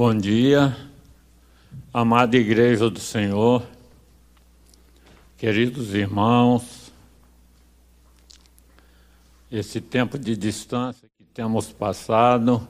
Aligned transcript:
Bom 0.00 0.14
dia, 0.14 0.76
amada 1.92 2.36
Igreja 2.36 2.88
do 2.88 3.00
Senhor, 3.00 3.66
queridos 5.36 5.92
irmãos, 5.92 6.92
esse 9.50 9.80
tempo 9.80 10.16
de 10.16 10.36
distância 10.36 11.08
que 11.18 11.24
temos 11.34 11.72
passado, 11.72 12.64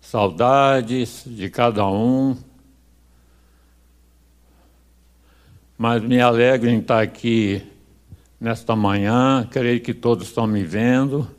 saudades 0.00 1.24
de 1.26 1.50
cada 1.50 1.86
um, 1.86 2.34
mas 5.76 6.02
me 6.02 6.22
alegro 6.22 6.70
em 6.70 6.78
estar 6.78 7.02
aqui 7.02 7.62
nesta 8.40 8.74
manhã, 8.74 9.46
creio 9.50 9.82
que 9.82 9.92
todos 9.92 10.28
estão 10.28 10.46
me 10.46 10.64
vendo. 10.64 11.36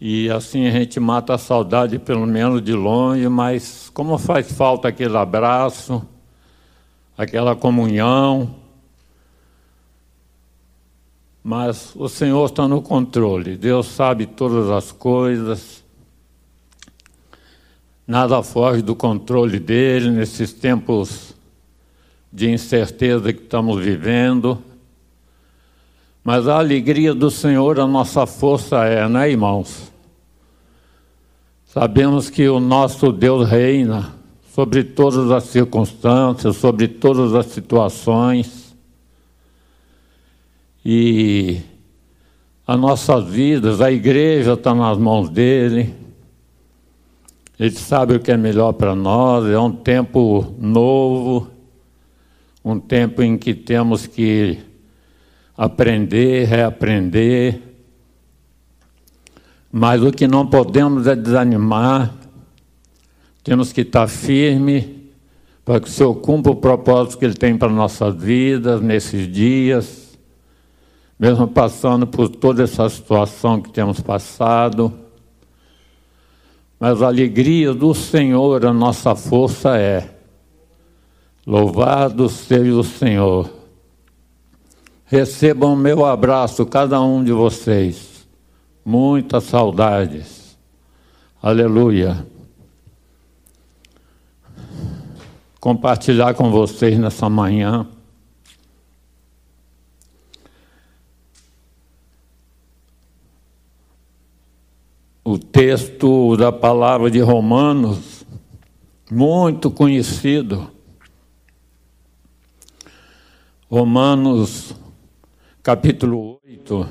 E 0.00 0.28
assim 0.30 0.66
a 0.66 0.70
gente 0.70 1.00
mata 1.00 1.34
a 1.34 1.38
saudade, 1.38 1.98
pelo 1.98 2.26
menos 2.26 2.62
de 2.62 2.74
longe, 2.74 3.28
mas 3.28 3.90
como 3.94 4.18
faz 4.18 4.52
falta 4.52 4.88
aquele 4.88 5.16
abraço, 5.16 6.06
aquela 7.16 7.56
comunhão. 7.56 8.54
Mas 11.42 11.94
o 11.96 12.08
Senhor 12.08 12.44
está 12.44 12.68
no 12.68 12.82
controle, 12.82 13.56
Deus 13.56 13.86
sabe 13.86 14.26
todas 14.26 14.68
as 14.68 14.92
coisas, 14.92 15.84
nada 18.06 18.42
foge 18.42 18.82
do 18.82 18.94
controle 18.94 19.58
dele 19.58 20.10
nesses 20.10 20.52
tempos 20.52 21.34
de 22.32 22.50
incerteza 22.50 23.32
que 23.32 23.42
estamos 23.42 23.82
vivendo. 23.82 24.62
Mas 26.26 26.48
a 26.48 26.58
alegria 26.58 27.14
do 27.14 27.30
Senhor, 27.30 27.78
a 27.78 27.86
nossa 27.86 28.26
força 28.26 28.84
é, 28.84 29.08
né, 29.08 29.30
irmãos? 29.30 29.92
Sabemos 31.64 32.28
que 32.28 32.48
o 32.48 32.58
nosso 32.58 33.12
Deus 33.12 33.48
reina 33.48 34.12
sobre 34.52 34.82
todas 34.82 35.30
as 35.30 35.44
circunstâncias, 35.44 36.56
sobre 36.56 36.88
todas 36.88 37.32
as 37.32 37.46
situações. 37.46 38.76
E 40.84 41.60
as 42.66 42.76
nossas 42.76 43.24
vidas, 43.28 43.80
a 43.80 43.92
igreja 43.92 44.54
está 44.54 44.74
nas 44.74 44.98
mãos 44.98 45.28
dele. 45.28 45.94
Ele 47.56 47.70
sabe 47.70 48.16
o 48.16 48.20
que 48.20 48.32
é 48.32 48.36
melhor 48.36 48.72
para 48.72 48.96
nós, 48.96 49.46
é 49.46 49.60
um 49.60 49.70
tempo 49.70 50.52
novo, 50.58 51.48
um 52.64 52.80
tempo 52.80 53.22
em 53.22 53.38
que 53.38 53.54
temos 53.54 54.08
que 54.08 54.58
aprender, 55.56 56.44
reaprender. 56.44 57.62
Mas 59.72 60.02
o 60.02 60.10
que 60.10 60.26
não 60.26 60.46
podemos 60.46 61.06
é 61.06 61.16
desanimar, 61.16 62.14
temos 63.42 63.72
que 63.72 63.82
estar 63.82 64.06
firme 64.08 65.10
para 65.64 65.80
que 65.80 65.88
o 65.88 65.90
Senhor 65.90 66.14
cumpra 66.16 66.52
o 66.52 66.56
propósito 66.56 67.18
que 67.18 67.24
Ele 67.24 67.34
tem 67.34 67.56
para 67.56 67.68
nossas 67.68 68.14
vidas 68.14 68.80
nesses 68.80 69.30
dias, 69.30 70.18
mesmo 71.18 71.48
passando 71.48 72.06
por 72.06 72.28
toda 72.28 72.62
essa 72.62 72.88
situação 72.88 73.60
que 73.60 73.72
temos 73.72 74.00
passado. 74.00 74.92
Mas 76.78 77.00
a 77.02 77.06
alegria 77.06 77.72
do 77.72 77.94
Senhor, 77.94 78.64
a 78.64 78.72
nossa 78.72 79.14
força 79.14 79.76
é. 79.78 80.10
Louvado 81.46 82.28
seja 82.28 82.74
o 82.74 82.84
Senhor. 82.84 83.50
Recebam 85.08 85.76
meu 85.76 86.04
abraço, 86.04 86.66
cada 86.66 87.00
um 87.00 87.22
de 87.22 87.30
vocês. 87.30 88.26
Muitas 88.84 89.44
saudades. 89.44 90.58
Aleluia. 91.40 92.26
Compartilhar 95.60 96.34
com 96.34 96.50
vocês 96.50 96.98
nessa 96.98 97.30
manhã. 97.30 97.86
O 105.22 105.38
texto 105.38 106.36
da 106.36 106.50
palavra 106.50 107.08
de 107.12 107.20
Romanos, 107.20 108.26
muito 109.08 109.70
conhecido. 109.70 110.68
Romanos 113.70 114.74
capítulo 115.66 116.38
8, 116.46 116.88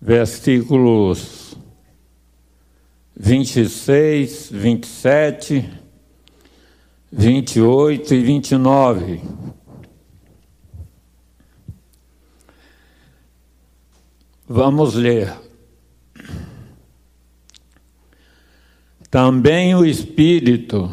versículos 0.00 1.56
26, 3.16 4.50
27, 4.50 5.70
28 7.12 8.14
e 8.16 8.20
29. 8.20 9.22
Vamos 14.48 14.94
ler. 14.94 15.32
Também 19.08 19.72
o 19.76 19.84
Espírito, 19.84 20.92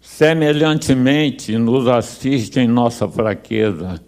semelhantemente, 0.00 1.58
nos 1.58 1.86
assiste 1.86 2.58
em 2.58 2.66
nossa 2.66 3.06
fraqueza 3.06 4.07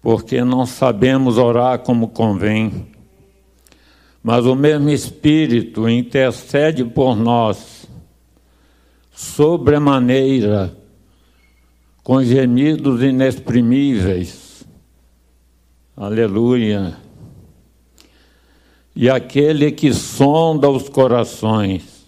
porque 0.00 0.42
não 0.44 0.64
sabemos 0.64 1.38
orar 1.38 1.80
como 1.80 2.08
convém. 2.08 2.86
Mas 4.22 4.46
o 4.46 4.54
mesmo 4.54 4.90
Espírito 4.90 5.88
intercede 5.88 6.84
por 6.84 7.16
nós, 7.16 7.86
sobremaneira, 9.10 10.76
com 12.02 12.22
gemidos 12.22 13.02
inexprimíveis. 13.02 14.64
Aleluia. 15.96 16.96
E 18.94 19.08
aquele 19.08 19.70
que 19.70 19.92
sonda 19.92 20.68
os 20.68 20.88
corações, 20.88 22.06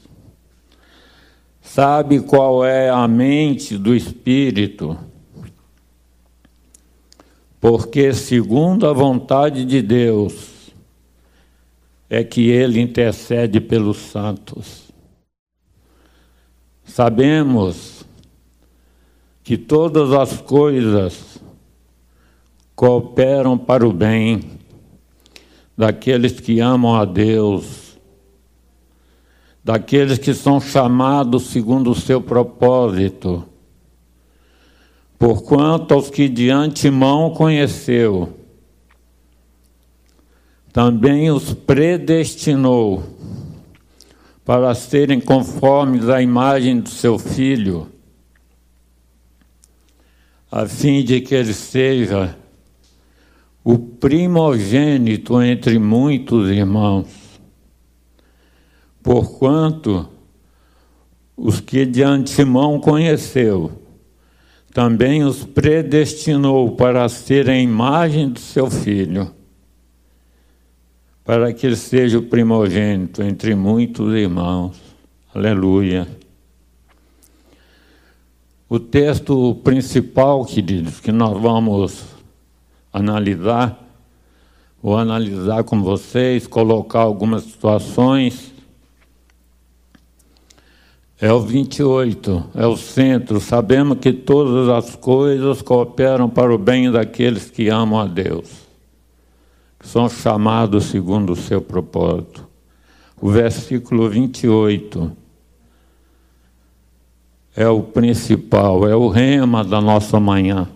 sabe 1.60 2.20
qual 2.20 2.64
é 2.64 2.90
a 2.90 3.06
mente 3.06 3.78
do 3.78 3.94
Espírito 3.94 4.98
porque, 7.60 8.14
segundo 8.14 8.86
a 8.86 8.92
vontade 8.92 9.66
de 9.66 9.82
Deus, 9.82 10.72
é 12.08 12.24
que 12.24 12.48
Ele 12.48 12.80
intercede 12.80 13.60
pelos 13.60 13.98
santos. 13.98 14.90
Sabemos 16.82 18.04
que 19.44 19.58
todas 19.58 20.12
as 20.12 20.40
coisas 20.40 21.38
cooperam 22.74 23.58
para 23.58 23.86
o 23.86 23.92
bem 23.92 24.58
daqueles 25.76 26.40
que 26.40 26.60
amam 26.60 26.96
a 26.96 27.04
Deus, 27.04 27.98
daqueles 29.62 30.18
que 30.18 30.32
são 30.32 30.60
chamados 30.60 31.44
segundo 31.44 31.90
o 31.90 31.94
seu 31.94 32.22
propósito 32.22 33.49
porquanto 35.20 35.92
aos 35.92 36.08
que 36.08 36.30
de 36.30 36.48
antemão 36.48 37.28
conheceu, 37.34 38.38
também 40.72 41.30
os 41.30 41.52
predestinou 41.52 43.04
para 44.46 44.74
serem 44.74 45.20
conformes 45.20 46.08
à 46.08 46.22
imagem 46.22 46.80
do 46.80 46.88
seu 46.88 47.18
filho, 47.18 47.86
a 50.50 50.66
fim 50.66 51.04
de 51.04 51.20
que 51.20 51.34
ele 51.34 51.52
seja 51.52 52.34
o 53.62 53.78
primogênito 53.78 55.42
entre 55.42 55.78
muitos 55.78 56.48
irmãos. 56.48 57.08
Porquanto 59.02 60.08
os 61.36 61.60
que 61.60 61.84
de 61.84 62.02
antemão 62.02 62.80
conheceu, 62.80 63.79
também 64.72 65.24
os 65.24 65.44
predestinou 65.44 66.76
para 66.76 67.08
ser 67.08 67.50
a 67.50 67.58
imagem 67.58 68.30
do 68.30 68.38
seu 68.38 68.70
filho, 68.70 69.32
para 71.24 71.52
que 71.52 71.66
ele 71.66 71.76
seja 71.76 72.18
o 72.18 72.22
primogênito 72.22 73.22
entre 73.22 73.54
muitos 73.54 74.14
irmãos. 74.14 74.80
Aleluia. 75.34 76.06
O 78.68 78.78
texto 78.78 79.56
principal, 79.64 80.44
queridos, 80.44 81.00
que 81.00 81.10
nós 81.10 81.40
vamos 81.40 82.04
analisar, 82.92 83.84
vou 84.80 84.96
analisar 84.96 85.64
com 85.64 85.82
vocês, 85.82 86.46
colocar 86.46 87.00
algumas 87.00 87.42
situações 87.42 88.52
é 91.20 91.30
o 91.30 91.40
28, 91.40 92.50
é 92.54 92.66
o 92.66 92.76
centro. 92.76 93.40
Sabemos 93.40 93.98
que 93.98 94.10
todas 94.12 94.68
as 94.70 94.96
coisas 94.96 95.60
cooperam 95.60 96.30
para 96.30 96.54
o 96.54 96.56
bem 96.56 96.90
daqueles 96.90 97.50
que 97.50 97.68
amam 97.68 98.00
a 98.00 98.06
Deus, 98.06 98.50
que 99.78 99.86
são 99.86 100.08
chamados 100.08 100.86
segundo 100.86 101.34
o 101.34 101.36
seu 101.36 101.60
propósito. 101.60 102.48
o 103.20 103.30
versículo 103.30 104.08
28. 104.08 105.12
É 107.54 107.68
o 107.68 107.82
principal, 107.82 108.88
é 108.88 108.96
o 108.96 109.08
rema 109.08 109.62
da 109.62 109.78
nossa 109.78 110.18
manhã. 110.18 110.66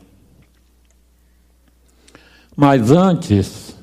Mas 2.54 2.90
antes 2.90 3.74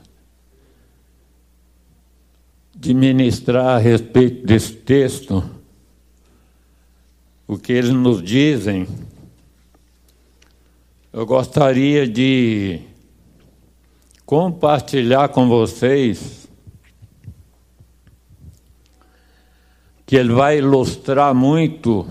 de 2.75 2.93
ministrar 2.93 3.77
a 3.77 3.77
respeito 3.79 4.45
desse 4.45 4.73
texto, 4.73 5.43
o 7.51 7.57
que 7.57 7.73
eles 7.73 7.89
nos 7.89 8.23
dizem, 8.23 8.87
eu 11.11 11.25
gostaria 11.25 12.07
de 12.07 12.79
compartilhar 14.25 15.27
com 15.27 15.49
vocês 15.49 16.47
que 20.05 20.15
ele 20.15 20.31
vai 20.31 20.59
ilustrar 20.59 21.35
muito 21.35 22.07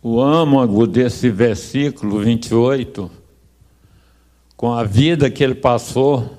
o 0.00 0.20
âmago 0.20 0.86
desse 0.86 1.28
versículo 1.28 2.20
28 2.20 3.10
com 4.56 4.72
a 4.72 4.84
vida 4.84 5.28
que 5.28 5.42
ele 5.42 5.56
passou. 5.56 6.38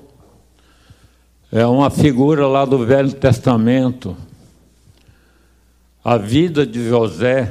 É 1.52 1.66
uma 1.66 1.90
figura 1.90 2.46
lá 2.46 2.64
do 2.64 2.86
Velho 2.86 3.12
Testamento. 3.12 4.16
A 6.04 6.18
vida 6.18 6.66
de 6.66 6.86
José, 6.86 7.50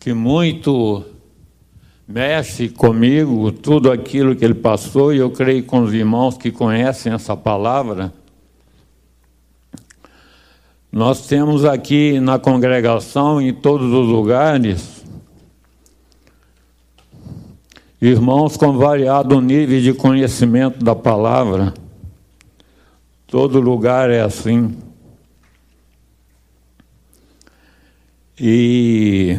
que 0.00 0.12
muito 0.12 1.04
mexe 2.08 2.68
comigo, 2.68 3.52
tudo 3.52 3.92
aquilo 3.92 4.34
que 4.34 4.44
ele 4.44 4.54
passou, 4.54 5.14
e 5.14 5.18
eu 5.18 5.30
creio 5.30 5.64
com 5.64 5.84
os 5.84 5.94
irmãos 5.94 6.36
que 6.36 6.50
conhecem 6.50 7.12
essa 7.12 7.36
palavra. 7.36 8.12
Nós 10.90 11.28
temos 11.28 11.64
aqui 11.64 12.18
na 12.18 12.38
congregação, 12.38 13.40
em 13.40 13.54
todos 13.54 13.92
os 13.92 14.08
lugares, 14.08 15.00
Irmãos 18.02 18.56
com 18.56 18.78
variado 18.78 19.38
nível 19.42 19.78
de 19.78 19.92
conhecimento 19.92 20.82
da 20.82 20.94
palavra, 20.96 21.74
todo 23.26 23.60
lugar 23.60 24.08
é 24.08 24.22
assim. 24.22 24.74
E 28.42 29.38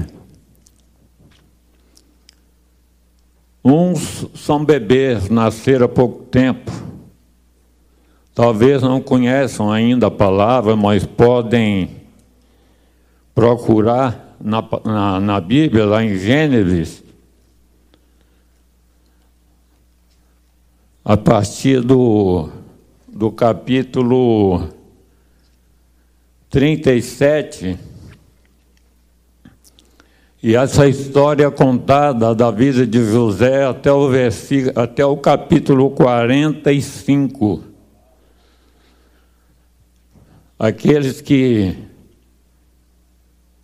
uns 3.66 4.28
são 4.36 4.64
bebês, 4.64 5.28
nasceram 5.28 5.88
há 5.88 5.90
pouco 5.90 6.24
tempo. 6.26 6.72
Talvez 8.36 8.84
não 8.84 9.02
conheçam 9.02 9.72
ainda 9.72 10.06
a 10.06 10.12
palavra, 10.12 10.76
mas 10.76 11.04
podem 11.04 11.90
procurar 13.34 14.38
na, 14.40 14.64
na, 14.86 15.20
na 15.20 15.42
Bíblia, 15.42 15.84
lá 15.84 16.04
em 16.04 16.16
Gênesis, 16.16 17.04
a 21.04 21.18
partir 21.18 21.82
do, 21.82 22.50
do 23.08 23.32
capítulo 23.32 24.70
37. 26.52 27.91
E 30.44 30.56
essa 30.56 30.88
história 30.88 31.52
contada 31.52 32.34
da 32.34 32.50
vida 32.50 32.88
de 32.88 33.06
José 33.12 33.64
até 33.64 33.92
o, 33.94 34.10
versículo, 34.10 34.74
até 34.76 35.06
o 35.06 35.16
capítulo 35.16 35.92
45. 35.92 37.64
Aqueles 40.58 41.22
que 41.22 41.76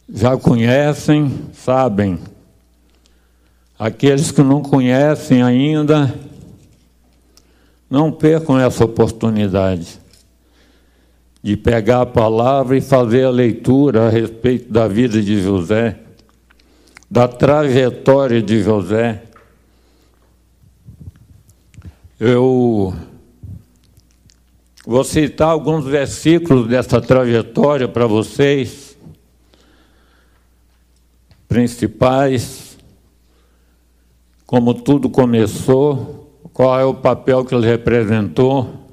já 0.08 0.38
conhecem, 0.38 1.32
sabem. 1.52 2.20
Aqueles 3.80 4.30
que 4.32 4.44
não 4.44 4.62
conhecem 4.62 5.42
ainda, 5.42 6.14
não 7.90 8.12
percam 8.12 8.60
essa 8.60 8.86
oportunidade 8.86 10.00
de 11.42 11.58
pegar 11.58 12.02
a 12.02 12.06
palavra 12.06 12.78
e 12.78 12.82
fazer 12.82 13.24
a 13.24 13.32
leitura 13.32 14.08
a 14.08 14.10
respeito 14.10 14.72
da 14.72 14.88
vida 14.88 15.22
de 15.22 15.42
José, 15.42 16.07
da 17.10 17.28
trajetória 17.28 18.42
de 18.42 18.62
José. 18.62 19.24
Eu 22.20 22.94
vou 24.86 25.04
citar 25.04 25.50
alguns 25.50 25.86
versículos 25.86 26.68
dessa 26.68 27.00
trajetória 27.00 27.88
para 27.88 28.08
vocês, 28.08 28.98
principais, 31.48 32.78
como 34.46 34.74
tudo 34.74 35.10
começou 35.10 36.18
qual 36.54 36.80
é 36.80 36.84
o 36.84 36.94
papel 36.94 37.46
que 37.46 37.54
ele 37.54 37.68
representou 37.68 38.88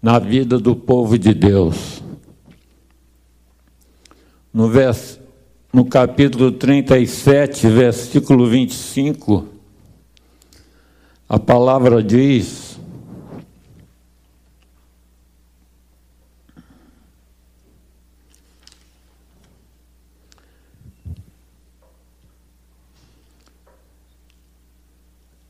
na 0.00 0.18
vida 0.18 0.58
do 0.58 0.74
povo 0.74 1.18
de 1.18 1.34
Deus. 1.34 2.02
No, 4.54 4.68
vers, 4.68 5.17
no 5.78 5.84
capítulo 5.84 6.50
37, 6.50 7.68
versículo 7.68 8.48
25, 8.48 9.46
a 11.28 11.38
palavra 11.38 12.02
diz: 12.02 12.80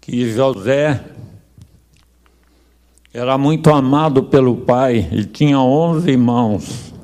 que 0.03 0.31
José 0.31 1.03
era 3.15 3.39
muito 3.39 3.71
amado 3.71 4.25
pelo 4.25 4.59
pai, 4.59 5.09
ele 5.11 5.25
tinha 5.25 5.59
11 5.59 6.11
irmãos. 6.11 6.98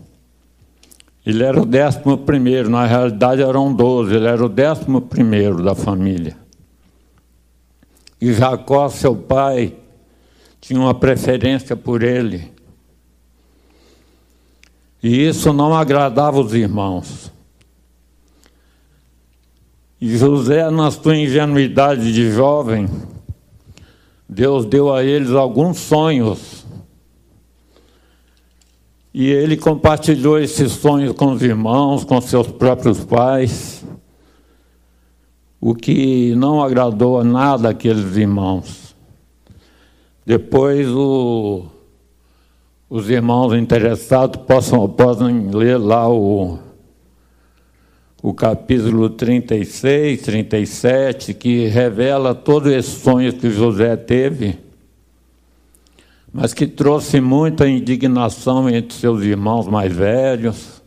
Ele 1.25 1.43
era 1.43 1.61
o 1.61 1.65
décimo 1.65 2.19
primeiro, 2.19 2.69
na 2.69 2.85
realidade 2.85 3.41
eram 3.41 3.73
12, 3.73 4.15
ele 4.15 4.27
era 4.27 4.45
o 4.45 4.49
décimo 4.49 5.01
primeiro 5.01 5.63
da 5.63 5.75
família. 5.75 6.37
E 8.21 8.33
Jacó, 8.33 8.89
seu 8.89 9.17
pai, 9.17 9.75
tinha 10.61 10.79
uma 10.79 10.95
preferência 10.95 11.75
por 11.77 12.03
ele. 12.03 12.53
E 15.03 15.27
isso 15.27 15.53
não 15.53 15.75
agradava 15.75 16.41
os 16.41 16.55
irmãos. 16.55 17.31
E 20.01 20.17
José, 20.17 20.71
na 20.71 20.91
sua 20.91 21.17
ingenuidade 21.17 22.13
de 22.13 22.31
jovem, 22.31 22.89
Deus 24.29 24.67
deu 24.67 24.93
a 24.93 25.05
eles 25.05 25.31
alguns 25.31 25.79
sonhos. 25.79 26.64
E 29.15 29.31
ele 29.31 29.57
compartilhou 29.57 30.39
esses 30.41 30.73
sonhos 30.73 31.13
com 31.13 31.31
os 31.33 31.41
irmãos, 31.41 32.03
com 32.03 32.21
seus 32.21 32.49
próprios 32.49 33.05
pais, 33.05 33.85
o 35.61 35.73
que 35.73 36.35
não 36.35 36.61
agradou 36.61 37.21
a 37.21 37.25
nada 37.25 37.69
aqueles 37.69 38.17
irmãos. 38.17 38.97
Depois 40.27 40.89
o, 40.89 41.67
os 42.91 43.09
irmãos 43.09 43.55
interessados 43.55 44.43
possam, 44.43 44.89
possam 44.89 45.49
ler 45.51 45.79
lá 45.79 46.09
o 46.09 46.59
o 48.27 48.33
capítulo 48.33 49.11
36, 49.11 50.23
37, 50.23 51.35
que 51.35 51.67
revela 51.67 52.35
todo 52.35 52.73
esse 52.73 52.89
sonho 52.89 53.31
que 53.35 53.51
José 53.51 53.97
teve, 53.97 54.64
mas 56.37 56.53
que 56.53 56.67
trouxe 56.67 57.21
muita 57.21 57.69
indignação 57.69 58.69
entre 58.69 58.93
seus 58.99 59.23
irmãos 59.23 59.69
mais 59.69 59.95
velhos. 59.95 60.83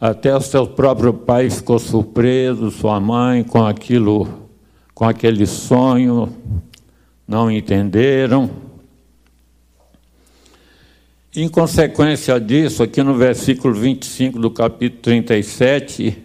Até 0.00 0.36
o 0.36 0.40
seu 0.40 0.66
próprio 0.66 1.14
pai 1.14 1.48
ficou 1.48 1.78
surpreso, 1.78 2.68
sua 2.72 2.98
mãe, 2.98 3.44
com 3.44 3.64
aquilo, 3.64 4.48
com 4.92 5.04
aquele 5.04 5.46
sonho, 5.46 6.34
não 7.28 7.48
entenderam. 7.48 8.50
Em 11.36 11.48
consequência 11.48 12.40
disso, 12.40 12.82
aqui 12.82 13.04
no 13.04 13.14
versículo 13.14 13.72
25 13.72 14.40
do 14.40 14.50
capítulo 14.50 15.00
37, 15.00 16.18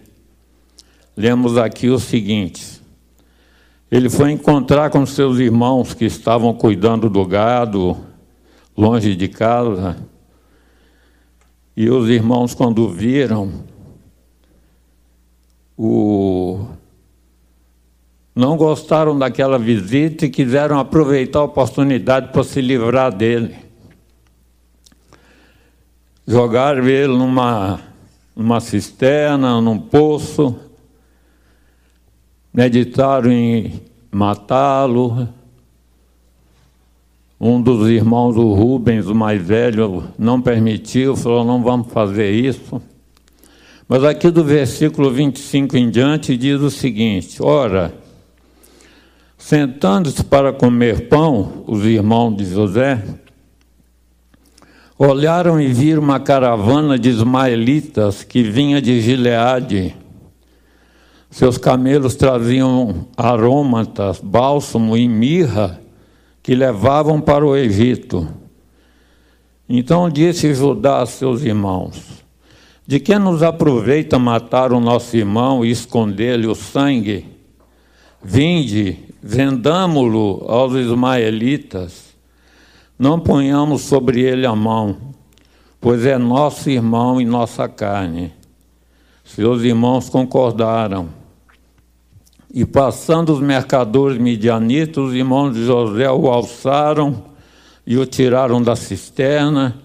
lemos 1.16 1.56
aqui 1.56 1.88
o 1.88 1.98
seguinte: 2.00 2.79
Ele 3.90 4.08
foi 4.08 4.30
encontrar 4.30 4.88
com 4.88 5.04
seus 5.04 5.38
irmãos 5.38 5.92
que 5.92 6.04
estavam 6.04 6.54
cuidando 6.54 7.10
do 7.10 7.24
gado, 7.26 7.96
longe 8.76 9.16
de 9.16 9.26
casa, 9.26 9.96
e 11.76 11.90
os 11.90 12.08
irmãos, 12.08 12.54
quando 12.54 12.88
viram, 12.88 13.64
o... 15.76 16.66
não 18.34 18.56
gostaram 18.56 19.18
daquela 19.18 19.58
visita 19.58 20.26
e 20.26 20.30
quiseram 20.30 20.78
aproveitar 20.78 21.40
a 21.40 21.44
oportunidade 21.44 22.32
para 22.32 22.44
se 22.44 22.60
livrar 22.60 23.12
dele. 23.12 23.56
jogaram 26.26 26.86
ele 26.86 27.16
numa, 27.16 27.80
numa 28.36 28.60
cisterna, 28.60 29.60
num 29.60 29.78
poço, 29.78 30.69
meditaram 32.52 33.30
em 33.30 33.80
matá-lo. 34.10 35.28
Um 37.40 37.60
dos 37.60 37.88
irmãos, 37.88 38.36
o 38.36 38.52
Rubens, 38.52 39.06
o 39.06 39.14
mais 39.14 39.40
velho, 39.40 40.04
não 40.18 40.42
permitiu, 40.42 41.16
falou: 41.16 41.44
não 41.44 41.62
vamos 41.62 41.92
fazer 41.92 42.30
isso. 42.30 42.82
Mas 43.88 44.04
aqui 44.04 44.30
do 44.30 44.44
versículo 44.44 45.10
25 45.10 45.76
em 45.76 45.90
diante 45.90 46.36
diz 46.36 46.60
o 46.60 46.70
seguinte: 46.70 47.42
Ora, 47.42 47.94
sentando-se 49.38 50.22
para 50.22 50.52
comer 50.52 51.08
pão, 51.08 51.64
os 51.66 51.84
irmãos 51.84 52.36
de 52.36 52.44
José, 52.44 53.02
olharam 54.98 55.58
e 55.58 55.72
viram 55.72 56.02
uma 56.02 56.20
caravana 56.20 56.98
de 56.98 57.08
ismaelitas 57.08 58.22
que 58.22 58.42
vinha 58.42 58.82
de 58.82 59.00
Gileade. 59.00 59.96
Seus 61.30 61.56
camelos 61.56 62.16
traziam 62.16 63.06
aromatas, 63.16 64.20
bálsamo 64.20 64.96
e 64.96 65.08
mirra 65.08 65.80
que 66.42 66.54
levavam 66.54 67.20
para 67.20 67.46
o 67.46 67.56
Egito. 67.56 68.28
Então 69.68 70.10
disse 70.10 70.52
Judá 70.52 71.00
a 71.00 71.06
seus 71.06 71.42
irmãos: 71.42 72.02
De 72.86 72.98
que 72.98 73.16
nos 73.18 73.42
aproveita 73.42 74.18
matar 74.18 74.72
o 74.72 74.80
nosso 74.80 75.16
irmão 75.16 75.64
e 75.64 75.70
esconder-lhe 75.70 76.46
o 76.46 76.54
sangue? 76.54 77.26
Vinde, 78.22 78.98
vendamo-lo 79.22 80.44
aos 80.48 80.74
ismaelitas 80.74 82.10
não 83.00 83.18
ponhamos 83.18 83.80
sobre 83.80 84.20
ele 84.20 84.44
a 84.44 84.54
mão, 84.54 85.14
pois 85.80 86.04
é 86.04 86.18
nosso 86.18 86.68
irmão 86.68 87.18
e 87.18 87.24
nossa 87.24 87.66
carne. 87.66 88.30
Seus 89.24 89.62
irmãos 89.62 90.10
concordaram. 90.10 91.08
E 92.52 92.64
passando 92.64 93.32
os 93.32 93.40
mercadores 93.40 94.18
midianitas, 94.18 95.04
os 95.04 95.14
irmãos 95.14 95.54
de 95.54 95.64
José 95.64 96.10
o 96.10 96.28
alçaram 96.28 97.24
e 97.86 97.96
o 97.96 98.04
tiraram 98.04 98.60
da 98.60 98.74
cisterna 98.74 99.80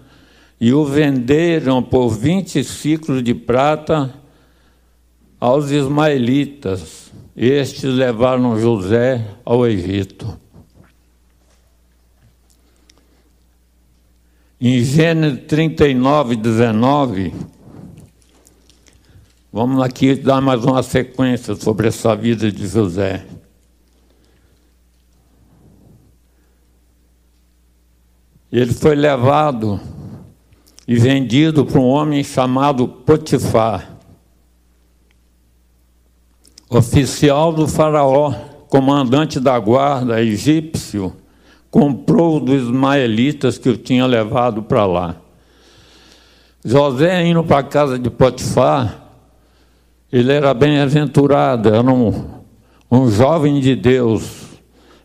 e 0.60 0.72
o 0.72 0.84
venderam 0.84 1.82
por 1.82 2.08
vinte 2.08 2.62
ciclos 2.64 3.22
de 3.22 3.34
prata 3.34 4.12
aos 5.38 5.70
ismaelitas. 5.70 7.12
Estes 7.36 7.94
levaram 7.94 8.58
José 8.58 9.24
ao 9.44 9.66
Egito. 9.66 10.40
Em 14.58 14.82
Gênesis 14.82 15.44
39, 15.46 16.34
19, 16.34 17.34
vamos 19.56 19.82
aqui 19.82 20.14
dar 20.14 20.42
mais 20.42 20.62
uma 20.66 20.82
sequência 20.82 21.54
sobre 21.54 21.88
essa 21.88 22.14
vida 22.14 22.52
de 22.52 22.66
José. 22.66 23.24
Ele 28.52 28.74
foi 28.74 28.94
levado 28.94 29.80
e 30.86 30.96
vendido 30.96 31.64
para 31.64 31.80
um 31.80 31.86
homem 31.86 32.22
chamado 32.22 32.86
Potifar, 32.86 33.96
oficial 36.68 37.50
do 37.50 37.66
faraó, 37.66 38.32
comandante 38.68 39.40
da 39.40 39.58
guarda 39.58 40.20
egípcio 40.20 41.16
comprou 41.70 42.40
dos 42.40 42.64
ismaelitas 42.64 43.56
que 43.56 43.70
eu 43.70 43.78
tinha 43.78 44.04
levado 44.04 44.62
para 44.62 44.84
lá. 44.84 45.16
José 46.62 47.26
indo 47.26 47.42
para 47.42 47.60
a 47.60 47.62
casa 47.62 47.98
de 47.98 48.10
Potifar, 48.10 49.05
ele 50.18 50.32
era 50.32 50.54
bem-aventurado, 50.54 51.68
era 51.68 51.92
um, 51.92 52.24
um 52.90 53.10
jovem 53.10 53.60
de 53.60 53.76
Deus, 53.76 54.46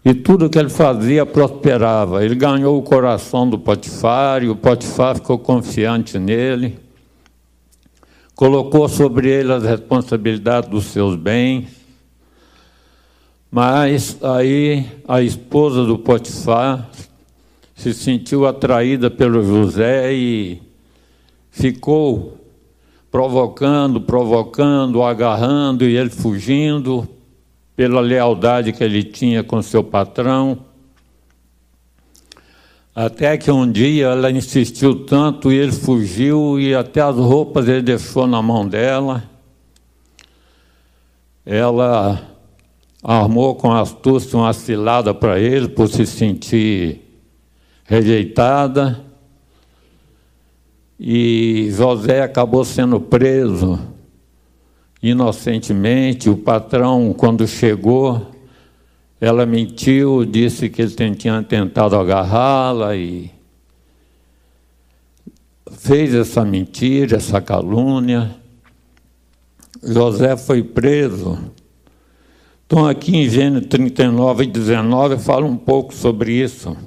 e 0.06 0.14
tudo 0.14 0.50
que 0.50 0.58
ele 0.58 0.70
fazia 0.70 1.26
prosperava. 1.26 2.24
Ele 2.24 2.34
ganhou 2.34 2.78
o 2.78 2.82
coração 2.82 3.50
do 3.50 3.60
Potifar, 3.60 4.42
e 4.42 4.48
o 4.48 4.56
Potifar 4.56 5.16
ficou 5.16 5.38
confiante 5.38 6.18
nele, 6.18 6.80
colocou 8.34 8.88
sobre 8.88 9.30
ele 9.30 9.52
as 9.52 9.64
responsabilidades 9.64 10.70
dos 10.70 10.86
seus 10.86 11.18
bens, 11.18 11.68
mas 13.52 14.18
aí 14.24 14.86
a 15.06 15.22
esposa 15.22 15.84
do 15.84 16.00
Potifar 16.00 16.90
se 17.76 17.94
sentiu 17.94 18.48
atraída 18.48 19.12
pelo 19.12 19.44
José 19.44 20.14
e 20.14 20.62
ficou 21.50 22.41
provocando, 23.12 24.00
provocando, 24.00 25.04
agarrando 25.04 25.84
e 25.84 25.98
ele 25.98 26.10
fugindo 26.10 27.08
pela 27.76 28.00
lealdade 28.00 28.72
que 28.72 28.84
ele 28.84 29.04
tinha 29.04 29.44
com 29.44 29.62
seu 29.62 29.84
patrão. 29.84 30.66
Até 32.96 33.38
que 33.38 33.52
um 33.52 33.70
dia 33.70 34.08
ela 34.08 34.32
insistiu 34.32 35.06
tanto 35.06 35.52
e 35.52 35.56
ele 35.56 35.72
fugiu 35.74 36.60
e 36.60 36.74
até 36.74 37.02
as 37.02 37.16
roupas 37.16 37.68
ele 37.68 37.82
deixou 37.82 38.26
na 38.26 38.42
mão 38.42 38.68
dela. 38.68 39.24
Ela 41.46 42.22
armou 43.04 43.56
com 43.56 43.74
astúcia 43.74 44.38
uma 44.38 44.54
cilada 44.54 45.14
para 45.14 45.40
ele 45.40 45.68
por 45.68 45.88
se 45.88 46.06
sentir 46.06 47.02
rejeitada. 47.84 49.11
E 51.04 51.72
José 51.72 52.22
acabou 52.22 52.64
sendo 52.64 53.02
preso 53.02 53.80
inocentemente. 55.02 56.30
O 56.30 56.38
patrão, 56.38 57.12
quando 57.18 57.48
chegou, 57.48 58.30
ela 59.20 59.44
mentiu, 59.48 60.24
disse 60.24 60.70
que 60.70 60.84
ele 60.84 61.16
tinha 61.16 61.42
tentado 61.42 61.96
agarrá-la 61.96 62.96
e 62.96 63.32
fez 65.72 66.14
essa 66.14 66.46
mentira, 66.46 67.18
essa 67.18 67.42
calúnia. 67.42 68.36
José 69.82 70.38
foi 70.38 70.62
preso 70.62 71.52
então, 72.72 72.88
aqui 72.88 73.18
em 73.18 73.30
Gênesis 73.30 73.68
39 73.68 74.46
e 74.46 74.48
19, 74.48 75.18
fala 75.18 75.46
um 75.46 75.58
pouco 75.58 75.94
sobre 75.94 76.32
isso. 76.32 76.78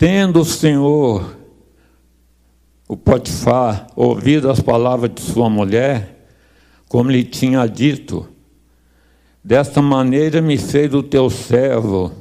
Tendo 0.00 0.40
o 0.40 0.44
Senhor, 0.46 1.36
o 2.88 2.96
Potifar, 2.96 3.86
ouvido 3.94 4.50
as 4.50 4.58
palavras 4.58 5.10
de 5.14 5.20
sua 5.20 5.50
mulher, 5.50 6.26
como 6.88 7.10
lhe 7.10 7.22
tinha 7.22 7.66
dito, 7.66 8.26
desta 9.44 9.82
maneira 9.82 10.40
me 10.40 10.56
fez 10.56 10.94
o 10.94 11.02
teu 11.02 11.28
servo. 11.28 12.12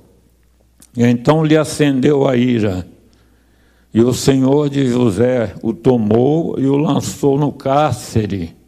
E 0.93 1.05
então 1.05 1.41
lhe 1.41 1.55
acendeu 1.55 2.27
a 2.27 2.36
ira. 2.36 2.86
E 3.93 4.01
o 4.01 4.13
Senhor 4.13 4.69
de 4.69 4.86
José 4.86 5.55
o 5.63 5.71
tomou 5.71 6.59
e 6.59 6.65
o 6.65 6.75
lançou 6.75 7.39
no 7.39 7.53
cárcere 7.53 8.58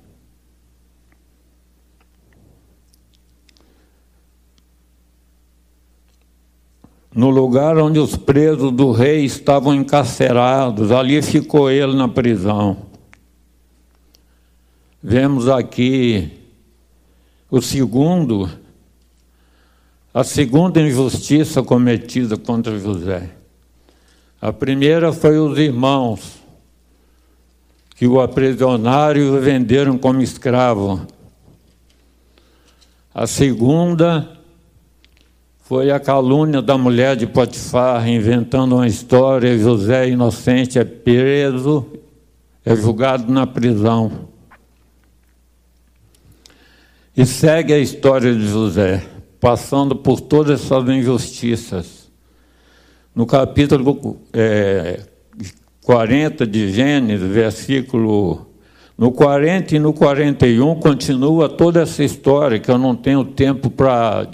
no 7.13 7.29
lugar 7.29 7.77
onde 7.77 7.99
os 7.99 8.15
presos 8.15 8.71
do 8.71 8.91
rei 8.91 9.25
estavam 9.25 9.75
encarcerados, 9.75 10.91
ali 10.91 11.21
ficou 11.21 11.69
ele 11.69 11.95
na 11.95 12.07
prisão. 12.07 12.77
Vemos 15.03 15.49
aqui 15.49 16.31
o 17.49 17.61
segundo, 17.61 18.49
a 20.13 20.23
segunda 20.23 20.79
injustiça 20.79 21.61
cometida 21.61 22.37
contra 22.37 22.79
José. 22.79 23.29
A 24.39 24.53
primeira 24.53 25.11
foi 25.11 25.37
os 25.37 25.57
irmãos 25.59 26.39
que 27.95 28.07
o 28.07 28.21
aprisionaram 28.21 29.19
e 29.19 29.29
o 29.29 29.39
venderam 29.39 29.97
como 29.97 30.21
escravo. 30.21 31.05
A 33.13 33.27
segunda 33.27 34.40
foi 35.71 35.89
a 35.89 36.01
calúnia 36.01 36.61
da 36.61 36.77
mulher 36.77 37.15
de 37.15 37.25
Potifar, 37.25 38.05
inventando 38.05 38.75
uma 38.75 38.85
história. 38.85 39.57
José, 39.57 40.09
inocente, 40.09 40.77
é 40.77 40.83
preso, 40.83 41.85
é 42.65 42.75
julgado 42.75 43.31
na 43.31 43.47
prisão. 43.47 44.27
E 47.15 47.25
segue 47.25 47.71
a 47.71 47.79
história 47.79 48.35
de 48.35 48.45
José, 48.45 49.01
passando 49.39 49.95
por 49.95 50.19
todas 50.19 50.61
essas 50.61 50.89
injustiças. 50.89 52.11
No 53.15 53.25
capítulo 53.25 54.19
é, 54.33 54.99
40 55.85 56.45
de 56.45 56.69
Gênesis, 56.69 57.25
versículo. 57.25 58.45
No 58.97 59.09
40 59.13 59.77
e 59.77 59.79
no 59.79 59.93
41 59.93 60.81
continua 60.81 61.47
toda 61.47 61.83
essa 61.83 62.03
história 62.03 62.59
que 62.59 62.69
eu 62.69 62.77
não 62.77 62.93
tenho 62.93 63.23
tempo 63.23 63.69
para 63.69 64.27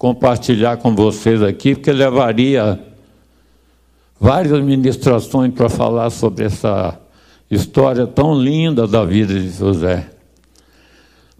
compartilhar 0.00 0.78
com 0.78 0.94
vocês 0.94 1.42
aqui, 1.42 1.74
porque 1.74 1.92
levaria 1.92 2.80
várias 4.18 4.58
ministrações 4.62 5.52
para 5.52 5.68
falar 5.68 6.08
sobre 6.08 6.46
essa 6.46 6.98
história 7.50 8.06
tão 8.06 8.34
linda 8.34 8.86
da 8.86 9.04
vida 9.04 9.34
de 9.34 9.50
José. 9.50 10.08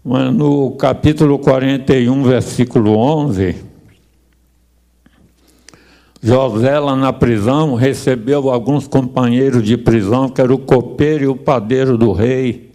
Mas 0.05 0.35
no 0.35 0.73
capítulo 0.73 1.39
41, 1.39 2.23
versículo 2.23 2.99
11, 2.99 3.57
José, 6.23 6.79
lá 6.79 6.95
na 6.95 7.15
prisão, 7.15 7.75
recebeu 7.75 8.51
alguns 8.51 8.87
companheiros 8.87 9.63
de 9.63 9.79
prisão, 9.79 10.29
que 10.29 10.39
era 10.39 10.53
o 10.53 10.59
copeiro 10.59 11.25
e 11.25 11.29
o 11.29 11.35
padeiro 11.35 11.97
do 11.97 12.13
rei, 12.13 12.70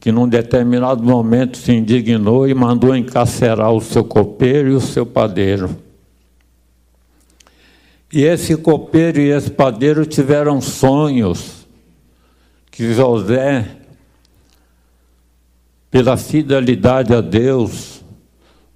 que 0.00 0.12
num 0.12 0.28
determinado 0.28 1.02
momento 1.02 1.56
se 1.56 1.72
indignou 1.72 2.46
e 2.46 2.54
mandou 2.54 2.94
encarcerar 2.94 3.72
o 3.72 3.80
seu 3.80 4.04
copeiro 4.04 4.70
e 4.70 4.74
o 4.74 4.80
seu 4.80 5.04
padeiro. 5.04 5.76
E 8.12 8.22
esse 8.22 8.56
copeiro 8.56 9.20
e 9.20 9.30
esse 9.30 9.50
padeiro 9.50 10.06
tiveram 10.06 10.60
sonhos 10.60 11.66
que 12.70 12.94
José, 12.94 13.68
pela 15.90 16.16
fidelidade 16.16 17.12
a 17.12 17.20
Deus, 17.20 18.04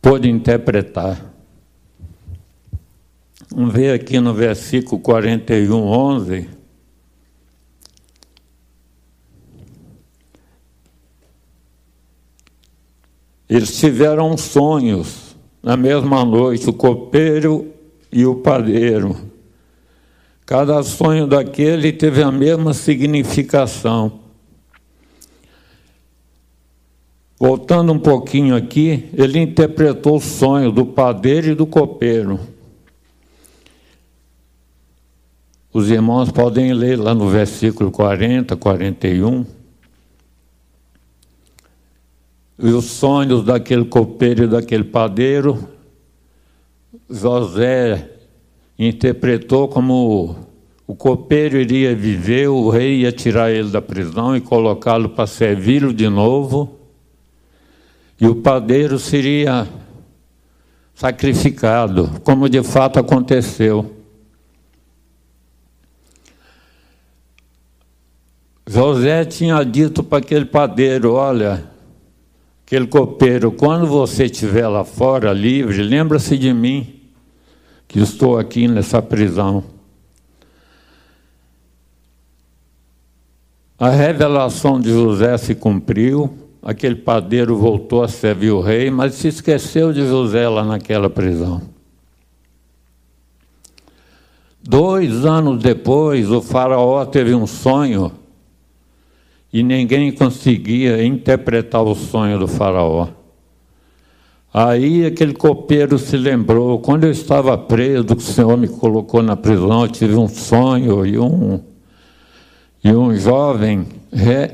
pôde 0.02 0.29
interpretar. 0.29 1.33
Vamos 3.55 3.73
ver 3.73 3.95
aqui 3.95 4.19
no 4.19 4.35
versículo 4.35 5.00
41, 5.00 5.73
11. 5.73 6.62
Eles 13.52 13.78
tiveram 13.78 14.35
sonhos 14.38 15.37
na 15.62 15.76
mesma 15.76 16.25
noite, 16.25 16.71
o 16.71 16.73
copeiro 16.73 17.71
e 18.11 18.25
o 18.25 18.37
padeiro. 18.37 19.14
Cada 20.47 20.82
sonho 20.82 21.26
daquele 21.26 21.92
teve 21.92 22.23
a 22.23 22.32
mesma 22.32 22.73
significação. 22.73 24.21
Voltando 27.38 27.92
um 27.92 27.99
pouquinho 27.99 28.56
aqui, 28.56 29.11
ele 29.12 29.38
interpretou 29.38 30.16
o 30.16 30.21
sonho 30.21 30.73
do 30.73 30.87
padeiro 30.87 31.49
e 31.49 31.54
do 31.54 31.66
copeiro. 31.66 32.40
Os 35.71 35.90
irmãos 35.90 36.32
podem 36.32 36.73
ler 36.73 36.99
lá 36.99 37.14
no 37.14 37.28
versículo 37.28 37.90
40, 37.90 38.56
41. 38.56 39.44
E 42.62 42.66
os 42.66 42.85
sonhos 42.85 43.45
daquele 43.45 43.85
copeiro 43.85 44.45
e 44.45 44.47
daquele 44.47 44.85
padeiro 44.85 45.69
José 47.11 48.09
interpretou 48.78 49.69
como 49.69 50.37
o 50.87 50.95
copeiro 50.95 51.59
iria 51.59 51.95
viver, 51.95 52.49
o 52.49 52.69
rei 52.69 53.00
ia 53.00 53.12
tirar 53.12 53.50
ele 53.50 53.71
da 53.71 53.83
prisão 53.83 54.37
e 54.37 54.40
colocá-lo 54.40 55.09
para 55.09 55.26
servi-lo 55.26 55.92
de 55.92 56.09
novo, 56.09 56.78
e 58.21 58.26
o 58.26 58.37
padeiro 58.37 58.99
seria 58.99 59.69
sacrificado, 60.95 62.21
como 62.23 62.49
de 62.49 62.62
fato 62.62 62.99
aconteceu. 62.99 63.90
José 68.66 69.25
tinha 69.25 69.62
dito 69.64 70.02
para 70.02 70.19
aquele 70.19 70.45
padeiro: 70.45 71.12
Olha, 71.14 71.72
aquele 72.73 72.87
copeiro, 72.87 73.52
quando 73.52 73.87
você 73.87 74.25
estiver 74.25 74.67
lá 74.67 74.82
fora 74.82 75.30
livre, 75.30 75.82
lembra-se 75.82 76.39
de 76.39 76.54
mim 76.54 77.02
que 77.87 77.99
estou 77.99 78.39
aqui 78.39 78.67
nessa 78.67 79.02
prisão. 79.02 79.63
A 83.78 83.91
revelação 83.91 84.80
de 84.80 84.89
José 84.89 85.37
se 85.37 85.54
cumpriu, 85.54 86.32
aquele 86.63 86.95
padeiro 86.95 87.58
voltou 87.58 88.02
a 88.02 88.08
servir 88.08 88.52
o 88.52 88.63
rei, 88.63 88.91
mas 88.91 89.17
se 89.17 89.28
esqueceu 89.28 89.93
de 89.93 90.06
José 90.06 90.49
lá 90.49 90.65
naquela 90.65 91.11
prisão. 91.11 91.61
Dois 94.63 95.26
anos 95.26 95.63
depois, 95.63 96.30
o 96.30 96.41
faraó 96.41 97.04
teve 97.04 97.35
um 97.35 97.47
sonho 97.47 98.13
e 99.52 99.62
ninguém 99.62 100.10
conseguia 100.10 101.04
interpretar 101.04 101.82
o 101.82 101.95
sonho 101.95 102.38
do 102.38 102.49
faraó. 102.49 103.08
Aí 104.52 105.06
aquele 105.06 105.32
copeiro 105.32 105.99
se 105.99 106.17
lembrou, 106.17 106.78
quando 106.78 107.04
eu 107.04 107.10
estava 107.10 107.56
preso, 107.56 108.04
que 108.04 108.15
o 108.15 108.21
Senhor 108.21 108.56
me 108.56 108.69
colocou 108.69 109.23
na 109.23 109.36
prisão, 109.36 109.82
eu 109.82 109.88
tive 109.88 110.15
um 110.15 110.28
sonho 110.28 111.06
e 111.06 111.19
um, 111.19 111.60
e 112.84 112.93
um 112.93 113.17
jovem 113.17 113.86
re, 114.12 114.50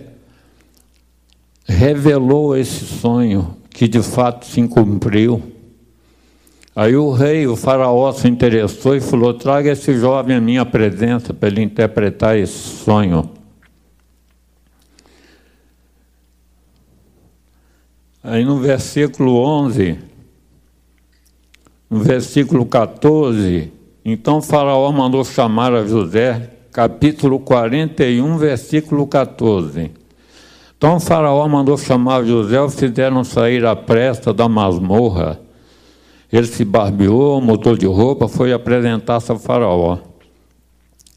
revelou 1.65 2.57
esse 2.57 2.85
sonho, 2.85 3.57
que 3.71 3.89
de 3.89 4.03
fato 4.03 4.47
se 4.47 4.67
cumpriu. 4.69 5.43
Aí 6.77 6.95
o 6.95 7.11
rei, 7.11 7.45
o 7.49 7.57
faraó, 7.57 8.13
se 8.13 8.29
interessou 8.29 8.95
e 8.95 9.01
falou: 9.01 9.35
traga 9.35 9.73
esse 9.73 9.99
jovem 9.99 10.37
à 10.37 10.41
minha 10.41 10.65
presença 10.65 11.35
para 11.35 11.49
ele 11.49 11.61
interpretar 11.61 12.39
esse 12.39 12.85
sonho. 12.85 13.38
Aí 18.23 18.45
no 18.45 18.59
versículo 18.59 19.37
11, 19.37 19.97
no 21.89 22.01
versículo 22.01 22.67
14, 22.67 23.73
então 24.05 24.43
Faraó 24.43 24.91
mandou 24.91 25.25
chamar 25.25 25.73
a 25.73 25.87
José, 25.87 26.51
capítulo 26.73 27.39
41, 27.39 28.37
versículo 28.37 29.07
14. 29.07 29.93
Então 30.77 30.99
Faraó 30.99 31.47
mandou 31.47 31.79
chamar 31.79 32.25
José, 32.25 32.61
o 32.61 32.69
fizeram 32.69 33.23
sair 33.23 33.65
à 33.65 33.77
presta 33.77 34.35
da 34.35 34.49
masmorra. 34.49 35.41
Ele 36.33 36.47
se 36.47 36.65
barbeou, 36.65 37.41
mudou 37.41 37.77
de 37.77 37.87
roupa, 37.87 38.29
foi 38.29 38.53
apresentar-se 38.53 39.31
a 39.31 39.39
Faraó. 39.39 39.99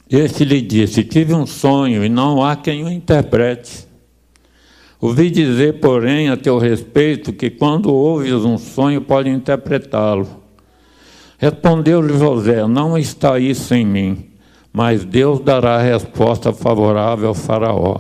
Este 0.10 0.46
lhe 0.46 0.62
disse: 0.62 1.04
Tive 1.04 1.34
um 1.34 1.46
sonho 1.46 2.06
e 2.06 2.10
não 2.10 2.44
há 2.44 2.56
quem 2.56 2.84
o 2.84 2.90
interprete. 2.90 3.91
Ouvi 5.02 5.32
dizer, 5.32 5.80
porém, 5.80 6.30
a 6.30 6.38
teu 6.38 6.60
respeito, 6.60 7.34
que 7.34 7.50
quando 7.50 7.92
ouves 7.92 8.46
um 8.46 8.56
sonho, 8.60 9.02
pode 9.02 9.30
interpretá-lo. 9.30 10.28
Respondeu-lhe 11.40 12.16
José: 12.20 12.68
Não 12.68 12.96
está 12.96 13.40
isso 13.40 13.74
em 13.74 13.84
mim, 13.84 14.30
mas 14.72 15.04
Deus 15.04 15.40
dará 15.40 15.78
a 15.78 15.82
resposta 15.82 16.54
favorável 16.54 17.30
ao 17.30 17.34
Faraó. 17.34 18.00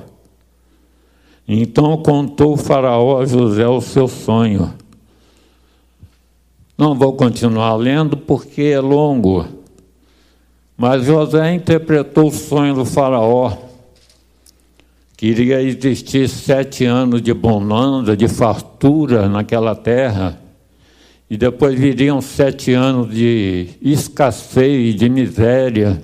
Então 1.47 1.97
contou 1.97 2.53
o 2.53 2.57
Faraó 2.57 3.19
a 3.19 3.25
José 3.25 3.67
o 3.67 3.81
seu 3.81 4.07
sonho. 4.07 4.71
Não 6.77 6.93
vou 6.93 7.13
continuar 7.13 7.75
lendo 7.77 8.15
porque 8.15 8.61
é 8.61 8.79
longo, 8.79 9.47
mas 10.77 11.03
José 11.03 11.55
interpretou 11.55 12.27
o 12.27 12.31
sonho 12.31 12.75
do 12.75 12.85
Faraó 12.85 13.70
que 15.21 15.27
iria 15.27 15.61
existir 15.61 16.27
sete 16.27 16.83
anos 16.83 17.21
de 17.21 17.31
bonança, 17.31 18.17
de 18.17 18.27
fartura 18.27 19.29
naquela 19.29 19.75
terra, 19.75 20.41
e 21.29 21.37
depois 21.37 21.79
viriam 21.79 22.19
sete 22.21 22.73
anos 22.73 23.13
de 23.13 23.67
escassez, 23.83 24.95
de 24.95 25.07
miséria 25.09 26.01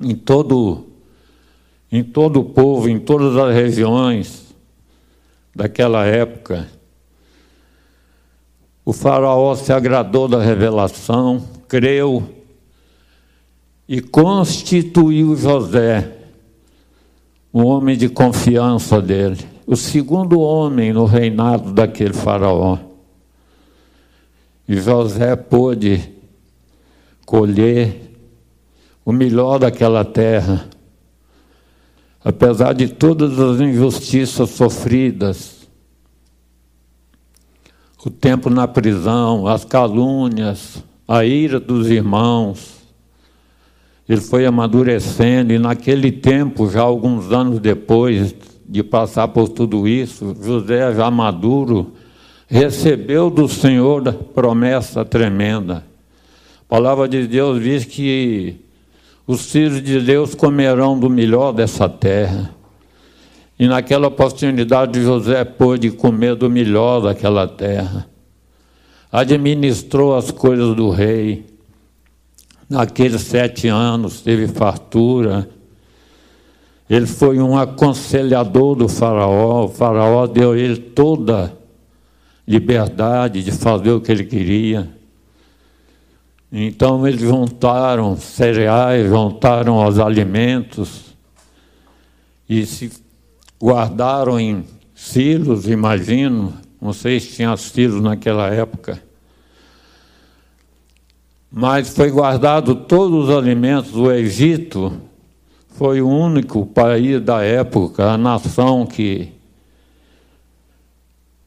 em 0.00 0.16
todo, 0.16 0.84
em 1.92 2.02
todo 2.02 2.40
o 2.40 2.44
povo, 2.44 2.88
em 2.88 2.98
todas 2.98 3.36
as 3.36 3.54
regiões 3.54 4.52
daquela 5.54 6.04
época. 6.04 6.66
O 8.84 8.92
faraó 8.92 9.54
se 9.54 9.72
agradou 9.72 10.26
da 10.26 10.42
revelação, 10.42 11.46
creu 11.68 12.34
e 13.88 14.00
constituiu 14.00 15.36
José 15.36 16.16
um 17.52 17.64
homem 17.64 17.96
de 17.96 18.08
confiança 18.08 19.00
dele, 19.02 19.38
o 19.66 19.76
segundo 19.76 20.40
homem 20.40 20.92
no 20.92 21.04
reinado 21.04 21.72
daquele 21.72 22.12
faraó. 22.12 22.78
E 24.68 24.76
José 24.76 25.34
pôde 25.34 26.12
colher 27.26 28.10
o 29.04 29.12
melhor 29.12 29.58
daquela 29.58 30.04
terra, 30.04 30.68
apesar 32.24 32.72
de 32.72 32.88
todas 32.88 33.38
as 33.38 33.60
injustiças 33.60 34.50
sofridas, 34.50 35.68
o 38.04 38.10
tempo 38.10 38.48
na 38.48 38.66
prisão, 38.66 39.46
as 39.46 39.64
calúnias, 39.64 40.82
a 41.06 41.24
ira 41.24 41.60
dos 41.60 41.88
irmãos, 41.88 42.79
ele 44.12 44.20
foi 44.20 44.44
amadurecendo, 44.44 45.52
e 45.52 45.58
naquele 45.58 46.10
tempo, 46.10 46.68
já 46.68 46.80
alguns 46.80 47.30
anos 47.30 47.60
depois 47.60 48.34
de 48.68 48.82
passar 48.82 49.28
por 49.28 49.48
tudo 49.48 49.86
isso, 49.86 50.36
José, 50.42 50.92
já 50.96 51.08
maduro, 51.12 51.92
recebeu 52.48 53.30
do 53.30 53.48
Senhor 53.48 54.12
promessa 54.34 55.04
tremenda. 55.04 55.84
palavra 56.68 57.08
de 57.08 57.24
Deus 57.24 57.62
diz 57.62 57.84
que 57.84 58.56
os 59.28 59.52
filhos 59.52 59.80
de 59.80 60.00
Deus 60.00 60.34
comerão 60.34 60.98
do 60.98 61.08
melhor 61.08 61.52
dessa 61.52 61.88
terra. 61.88 62.50
E 63.56 63.68
naquela 63.68 64.08
oportunidade 64.08 65.00
José 65.00 65.44
pôde 65.44 65.88
comer 65.92 66.34
do 66.34 66.50
melhor 66.50 67.00
daquela 67.00 67.46
terra. 67.46 68.08
Administrou 69.12 70.16
as 70.16 70.32
coisas 70.32 70.74
do 70.74 70.90
rei. 70.90 71.49
Naqueles 72.70 73.22
sete 73.22 73.66
anos 73.66 74.20
teve 74.20 74.46
fartura. 74.46 75.50
Ele 76.88 77.06
foi 77.06 77.40
um 77.40 77.58
aconselhador 77.58 78.76
do 78.76 78.88
faraó. 78.88 79.64
O 79.64 79.68
faraó 79.68 80.28
deu 80.28 80.52
a 80.52 80.56
ele 80.56 80.76
toda 80.76 81.52
liberdade 82.46 83.42
de 83.42 83.50
fazer 83.50 83.90
o 83.90 84.00
que 84.00 84.12
ele 84.12 84.22
queria. 84.22 84.88
Então 86.52 87.04
eles 87.06 87.20
juntaram 87.20 88.16
cereais, 88.16 89.08
juntaram 89.08 89.84
os 89.84 89.98
alimentos 89.98 91.16
e 92.48 92.64
se 92.64 92.92
guardaram 93.60 94.38
em 94.38 94.64
silos, 94.94 95.68
imagino. 95.68 96.54
Não 96.80 96.92
sei 96.92 97.18
se 97.18 97.34
tinha 97.34 97.56
silos 97.56 98.00
naquela 98.00 98.48
época. 98.48 99.09
Mas 101.50 101.90
foi 101.90 102.10
guardado 102.10 102.74
todos 102.74 103.28
os 103.28 103.36
alimentos. 103.36 103.96
O 103.96 104.10
Egito 104.10 104.92
foi 105.70 106.00
o 106.00 106.08
único 106.08 106.64
país 106.64 107.20
da 107.20 107.42
época, 107.42 108.12
a 108.12 108.16
nação 108.16 108.86
que 108.86 109.32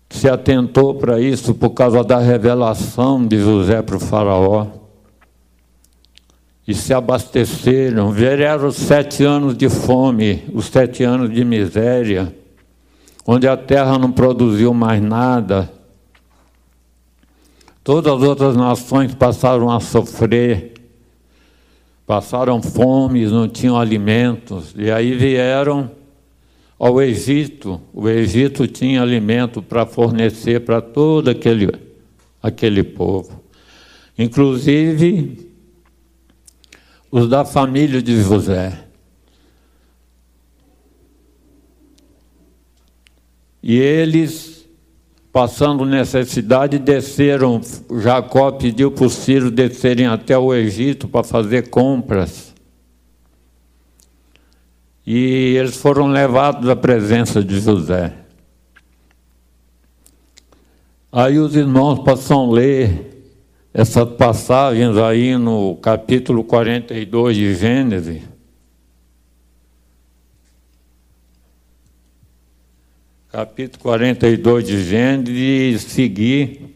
se 0.10 0.30
atentou 0.30 0.96
para 0.96 1.20
isso 1.20 1.56
por 1.56 1.72
causa 1.72 2.04
da 2.04 2.20
revelação 2.20 3.26
de 3.26 3.40
José 3.40 3.82
para 3.82 3.96
o 3.96 4.00
faraó. 4.00 4.68
E 6.68 6.74
se 6.74 6.94
abasteceram. 6.94 8.12
Vieram 8.12 8.68
os 8.68 8.76
sete 8.76 9.24
anos 9.24 9.58
de 9.58 9.70
fome, 9.70 10.44
os 10.54 10.66
sete 10.66 11.04
anos 11.04 11.34
de 11.34 11.44
miséria, 11.44 12.34
onde 13.26 13.48
a 13.48 13.58
terra 13.58 13.98
não 13.98 14.12
produziu 14.12 14.74
mais 14.74 15.02
nada. 15.02 15.70
Todas 17.84 18.14
as 18.14 18.22
outras 18.22 18.56
nações 18.56 19.14
passaram 19.14 19.70
a 19.70 19.80
sofrer, 19.80 20.74
passaram 22.06 22.62
fome, 22.62 23.26
não 23.26 23.48
tinham 23.48 23.78
alimentos, 23.78 24.74
e 24.78 24.90
aí 24.90 25.14
vieram 25.16 25.92
ao 26.80 27.02
Egito. 27.02 27.82
O 27.94 28.08
Egito 28.08 28.68
tinha 28.68 29.02
alimento 29.02 29.62
para 29.62 29.86
fornecer 29.86 30.62
para 30.62 30.82
todo 30.82 31.30
aquele, 31.30 31.70
aquele 32.42 32.84
povo. 32.84 33.44
Inclusive 34.18 35.52
os 37.12 37.30
da 37.30 37.46
família 37.46 38.02
de 38.02 38.22
José. 38.24 38.86
E 43.62 43.78
eles, 43.78 44.63
passando 45.34 45.84
necessidade, 45.84 46.78
desceram. 46.78 47.60
Jacó 48.00 48.52
pediu 48.52 48.92
para 48.92 49.06
os 49.06 49.26
filhos 49.26 49.50
descerem 49.50 50.06
até 50.06 50.38
o 50.38 50.54
Egito 50.54 51.08
para 51.08 51.24
fazer 51.24 51.70
compras. 51.70 52.54
E 55.06 55.56
eles 55.58 55.76
foram 55.76 56.08
levados 56.08 56.70
à 56.70 56.76
presença 56.76 57.44
de 57.44 57.60
José. 57.60 58.14
Aí 61.12 61.38
os 61.40 61.56
irmãos 61.56 62.00
passam 62.00 62.50
a 62.50 62.54
ler 62.54 63.10
essas 63.74 64.08
passagens 64.14 64.96
aí 64.98 65.36
no 65.36 65.76
capítulo 65.78 66.44
42 66.44 67.36
de 67.36 67.56
Gênesis. 67.56 68.33
Capítulo 73.34 73.82
42 73.82 74.68
de 74.68 74.84
Gênesis 74.84 75.82
seguir 75.82 76.76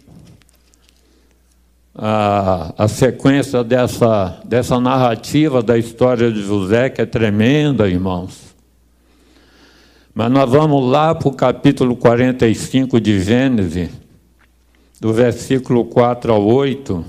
a, 1.94 2.74
a 2.76 2.88
sequência 2.88 3.64
dessa, 3.64 4.42
dessa 4.44 4.80
narrativa 4.80 5.62
da 5.62 5.78
história 5.78 6.32
de 6.32 6.42
José, 6.42 6.90
que 6.90 7.00
é 7.00 7.06
tremenda, 7.06 7.88
irmãos. 7.88 8.56
Mas 10.16 10.32
nós 10.32 10.50
vamos 10.50 10.90
lá 10.90 11.14
para 11.14 11.28
o 11.28 11.32
capítulo 11.32 11.96
45 11.96 13.00
de 13.00 13.22
Gênesis, 13.22 13.92
do 15.00 15.14
versículo 15.14 15.86
4 15.86 16.34
ao 16.34 16.44
8. 16.44 17.06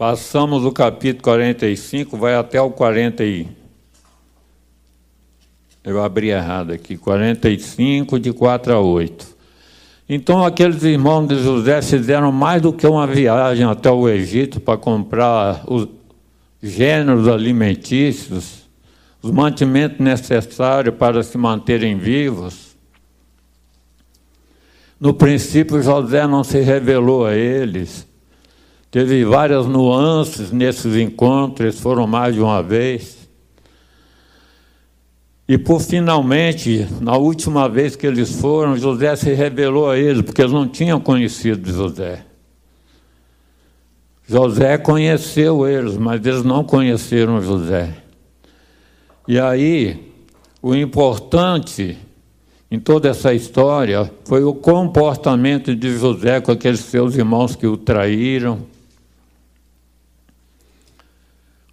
Passamos 0.00 0.64
o 0.64 0.72
capítulo 0.72 1.24
45, 1.24 2.16
vai 2.16 2.34
até 2.34 2.58
o 2.58 2.70
40 2.70 3.22
e... 3.22 3.46
Eu 5.84 6.02
abri 6.02 6.30
errado 6.30 6.72
aqui, 6.72 6.96
45, 6.96 8.18
de 8.18 8.32
4 8.32 8.72
a 8.72 8.80
8. 8.80 9.36
Então 10.08 10.42
aqueles 10.42 10.82
irmãos 10.84 11.28
de 11.28 11.38
José 11.42 11.82
fizeram 11.82 12.32
mais 12.32 12.62
do 12.62 12.72
que 12.72 12.86
uma 12.86 13.06
viagem 13.06 13.66
até 13.66 13.90
o 13.90 14.08
Egito 14.08 14.58
para 14.58 14.78
comprar 14.78 15.64
os 15.68 15.86
gêneros 16.62 17.28
alimentícios, 17.28 18.70
os 19.20 19.30
mantimentos 19.30 19.98
necessários 19.98 20.94
para 20.94 21.22
se 21.22 21.36
manterem 21.36 21.98
vivos. 21.98 22.74
No 24.98 25.12
princípio, 25.12 25.82
José 25.82 26.26
não 26.26 26.42
se 26.42 26.58
revelou 26.60 27.26
a 27.26 27.34
eles 27.34 28.08
Teve 28.90 29.24
várias 29.24 29.66
nuances 29.66 30.50
nesses 30.50 30.96
encontros, 30.96 31.78
foram 31.78 32.06
mais 32.06 32.34
de 32.34 32.40
uma 32.40 32.60
vez. 32.62 33.28
E 35.48 35.56
por 35.56 35.80
finalmente, 35.80 36.86
na 37.00 37.16
última 37.16 37.68
vez 37.68 37.94
que 37.94 38.06
eles 38.06 38.40
foram, 38.40 38.76
José 38.76 39.14
se 39.16 39.32
revelou 39.32 39.90
a 39.90 39.98
eles, 39.98 40.22
porque 40.22 40.42
eles 40.42 40.52
não 40.52 40.66
tinham 40.66 41.00
conhecido 41.00 41.72
José. 41.72 42.24
José 44.28 44.78
conheceu 44.78 45.66
eles, 45.66 45.96
mas 45.96 46.24
eles 46.24 46.44
não 46.44 46.62
conheceram 46.62 47.42
José. 47.42 47.92
E 49.26 49.38
aí, 49.38 50.12
o 50.62 50.74
importante 50.74 51.98
em 52.70 52.78
toda 52.78 53.08
essa 53.08 53.34
história 53.34 54.08
foi 54.24 54.44
o 54.44 54.54
comportamento 54.54 55.74
de 55.74 55.98
José 55.98 56.40
com 56.40 56.52
aqueles 56.52 56.80
seus 56.80 57.16
irmãos 57.16 57.56
que 57.56 57.66
o 57.66 57.76
traíram, 57.76 58.60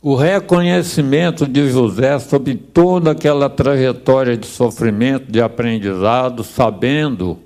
o 0.09 0.15
reconhecimento 0.15 1.45
de 1.45 1.69
José 1.69 2.17
sobre 2.17 2.55
toda 2.55 3.11
aquela 3.11 3.49
trajetória 3.49 4.37
de 4.37 4.47
sofrimento, 4.47 5.29
de 5.29 5.41
aprendizado, 5.41 6.45
sabendo 6.45 7.37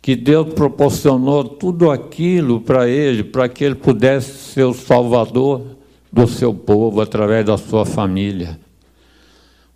que 0.00 0.16
Deus 0.16 0.54
proporcionou 0.54 1.44
tudo 1.44 1.90
aquilo 1.90 2.62
para 2.62 2.88
ele, 2.88 3.22
para 3.22 3.50
que 3.50 3.64
ele 3.64 3.74
pudesse 3.74 4.32
ser 4.54 4.64
o 4.64 4.72
salvador 4.72 5.76
do 6.10 6.26
seu 6.26 6.54
povo 6.54 7.02
através 7.02 7.44
da 7.44 7.58
sua 7.58 7.84
família. 7.84 8.58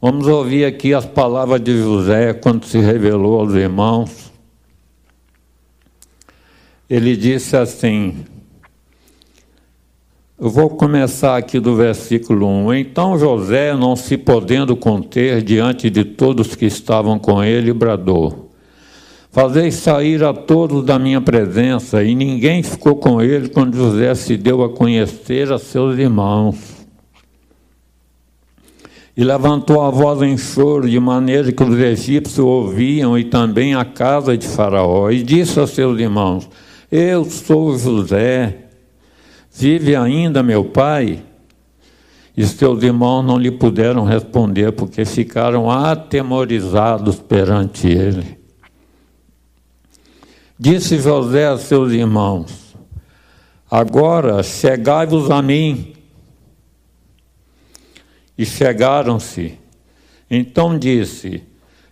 Vamos 0.00 0.26
ouvir 0.26 0.64
aqui 0.64 0.94
as 0.94 1.04
palavras 1.04 1.60
de 1.60 1.76
José 1.76 2.32
quando 2.32 2.64
se 2.64 2.78
revelou 2.78 3.38
aos 3.38 3.52
irmãos. 3.52 4.32
Ele 6.88 7.14
disse 7.14 7.54
assim: 7.54 8.24
eu 10.38 10.51
vou 10.51 10.68
começar 10.68 11.35
aqui 11.35 11.59
do 11.59 11.75
versículo 11.75 12.46
1. 12.46 12.75
Então 12.75 13.18
José, 13.18 13.75
não 13.75 13.96
se 13.96 14.18
podendo 14.18 14.77
conter 14.77 15.42
diante 15.42 15.88
de 15.88 16.05
todos 16.05 16.55
que 16.55 16.66
estavam 16.66 17.18
com 17.18 17.42
ele, 17.42 17.72
bradou: 17.72 18.51
Fazei 19.31 19.70
sair 19.70 20.22
a 20.22 20.35
todos 20.35 20.85
da 20.85 20.99
minha 20.99 21.22
presença. 21.22 22.03
E 22.05 22.14
ninguém 22.14 22.62
ficou 22.62 22.96
com 22.96 23.22
ele 23.22 23.49
quando 23.49 23.79
José 23.79 24.14
se 24.14 24.37
deu 24.37 24.62
a 24.62 24.68
conhecer 24.68 25.51
a 25.51 25.59
seus 25.59 25.99
irmãos. 25.99 26.57
E 29.16 29.25
levantou 29.25 29.81
a 29.81 29.88
voz 29.88 30.20
em 30.20 30.37
choro, 30.37 30.90
de 30.90 31.01
maneira 31.01 31.51
que 31.51 31.62
os 31.62 31.79
egípcios 31.79 32.38
ouviam, 32.38 33.18
e 33.18 33.25
também 33.25 33.75
a 33.75 33.87
casa 33.87 34.37
de 34.37 34.46
Faraó. 34.46 35.11
E 35.11 35.22
disse 35.22 35.59
a 35.59 35.66
seus 35.66 35.99
irmãos: 35.99 36.46
Eu 36.92 37.25
sou 37.25 37.79
José 37.79 38.65
Vive 39.58 39.96
ainda 39.96 40.42
meu 40.42 40.66
pai? 40.66 41.24
E 42.36 42.44
seus 42.44 42.82
irmãos 42.82 43.22
não 43.22 43.38
lhe 43.38 43.50
puderam 43.50 44.04
responder, 44.04 44.72
porque 44.72 45.06
ficaram 45.06 45.70
atemorizados 45.70 47.18
perante 47.18 47.88
ele. 47.88 48.38
Disse 50.58 50.98
José 50.98 51.46
a 51.46 51.56
seus 51.56 51.90
irmãos: 51.92 52.76
Agora 53.70 54.42
chegai-vos 54.42 55.30
a 55.30 55.40
mim. 55.40 55.94
E 58.36 58.44
chegaram-se. 58.44 59.58
Então 60.30 60.78
disse: 60.78 61.42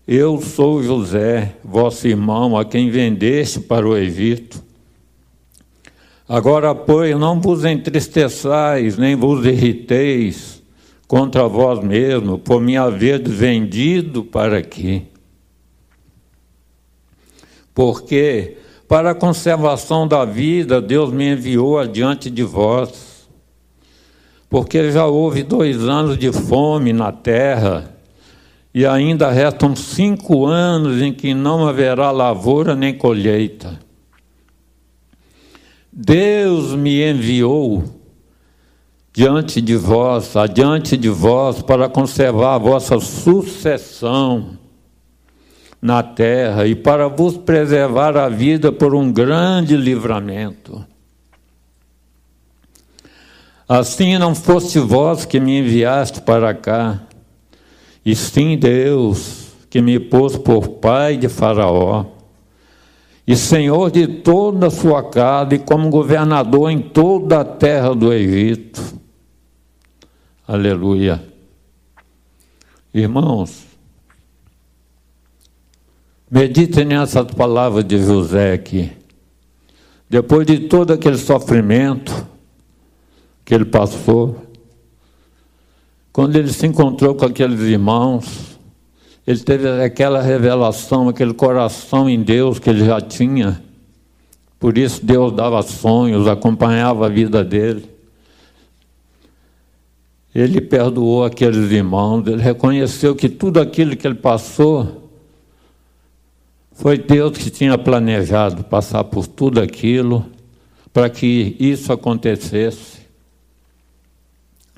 Eu 0.07 0.39
sou 0.43 0.83
José, 0.83 1.57
vosso 1.65 2.07
irmão, 2.07 2.59
a 2.59 2.65
quem 2.67 2.91
vendeste 2.91 3.59
para 3.59 3.89
o 3.89 3.97
Egito. 3.97 4.63
Agora, 6.29 6.75
pois, 6.75 7.19
não 7.19 7.39
vos 7.39 7.65
entristeçais, 7.65 8.97
nem 8.97 9.15
vos 9.15 9.45
irriteis 9.45 10.63
contra 11.07 11.47
vós 11.47 11.85
mesmo, 11.85 12.39
por 12.39 12.63
me 12.63 12.79
haver 12.79 13.23
vendido 13.29 14.25
para 14.25 14.59
aqui. 14.59 15.07
Porque, 17.75 18.57
para 18.89 19.11
a 19.11 19.15
conservação 19.15 20.09
da 20.09 20.25
vida, 20.25 20.81
Deus 20.81 21.13
me 21.13 21.33
enviou 21.33 21.79
adiante 21.79 22.31
de 22.31 22.43
vós. 22.43 23.29
Porque 24.49 24.91
já 24.91 25.05
houve 25.05 25.43
dois 25.43 25.83
anos 25.83 26.17
de 26.17 26.33
fome 26.33 26.93
na 26.93 27.13
terra, 27.13 27.95
e 28.73 28.87
ainda 28.87 29.31
restam 29.31 29.77
cinco 29.77 30.47
anos 30.47 31.03
em 31.03 31.13
que 31.13 31.35
não 31.35 31.67
haverá 31.69 32.11
lavoura 32.11 32.75
nem 32.75 32.97
colheita. 32.97 33.84
Deus 35.97 36.75
me 36.75 37.09
enviou 37.09 37.85
diante 39.13 39.61
de 39.61 39.77
vós, 39.77 40.35
adiante 40.35 40.97
de 40.97 41.09
vós, 41.09 41.63
para 41.63 41.89
conservar 41.89 42.57
a 42.57 42.59
vossa 42.59 42.99
sucessão 42.99 44.59
na 45.81 46.03
terra 46.03 46.67
e 46.67 46.75
para 46.75 47.07
vos 47.07 47.37
preservar 47.37 48.17
a 48.17 48.29
vida 48.29 48.73
por 48.73 48.93
um 48.93 49.13
grande 49.13 49.77
livramento. 49.77 50.85
Assim 53.69 54.19
não 54.19 54.35
foste 54.35 54.81
vós 54.81 55.25
que 55.25 55.39
me 55.39 55.61
enviaste 55.61 56.21
para 56.23 56.53
cá, 56.55 57.01
e 58.05 58.17
sim 58.17 58.59
Deus 58.59 59.45
que 59.71 59.81
me 59.81 60.01
pôs 60.01 60.37
por 60.37 60.67
pai 60.69 61.17
de 61.17 61.29
Faraó 61.29 62.14
e 63.27 63.35
senhor 63.37 63.91
de 63.91 64.07
toda 64.07 64.67
a 64.67 64.71
sua 64.71 65.03
casa 65.03 65.55
e 65.55 65.59
como 65.59 65.89
governador 65.89 66.71
em 66.71 66.81
toda 66.81 67.41
a 67.41 67.45
terra 67.45 67.95
do 67.95 68.13
Egito. 68.13 68.83
Aleluia. 70.47 71.25
Irmãos, 72.93 73.65
meditem 76.31 76.85
nessas 76.85 77.27
palavras 77.29 77.85
de 77.85 77.99
José 77.99 78.53
aqui. 78.53 78.93
Depois 80.09 80.47
de 80.47 80.61
todo 80.69 80.93
aquele 80.93 81.17
sofrimento 81.17 82.27
que 83.45 83.55
ele 83.55 83.65
passou, 83.65 84.37
quando 86.13 86.37
ele 86.37 86.53
se 86.53 86.67
encontrou 86.67 87.15
com 87.15 87.25
aqueles 87.25 87.61
irmãos, 87.61 88.54
ele 89.27 89.41
teve 89.41 89.69
aquela 89.83 90.21
revelação, 90.21 91.09
aquele 91.09 91.33
coração 91.33 92.09
em 92.09 92.23
Deus 92.23 92.59
que 92.59 92.69
ele 92.69 92.85
já 92.85 93.01
tinha. 93.01 93.63
Por 94.59 94.77
isso 94.77 95.05
Deus 95.05 95.33
dava 95.33 95.63
sonhos, 95.63 96.29
acompanhava 96.29 97.07
a 97.07 97.09
vida 97.09 97.43
dele. 97.43 97.89
Ele 100.35 100.61
perdoou 100.61 101.25
aqueles 101.25 101.71
irmãos, 101.71 102.27
ele 102.27 102.43
reconheceu 102.43 103.15
que 103.15 103.29
tudo 103.29 103.61
aquilo 103.61 103.97
que 103.97 104.07
ele 104.07 104.17
passou 104.17 105.11
foi 106.73 106.99
Deus 106.99 107.39
que 107.39 107.51
tinha 107.51 107.79
planejado 107.79 108.65
passar 108.65 109.05
por 109.05 109.27
tudo 109.27 109.61
aquilo 109.61 110.27
para 110.93 111.09
que 111.09 111.57
isso 111.59 111.93
acontecesse, 111.93 112.99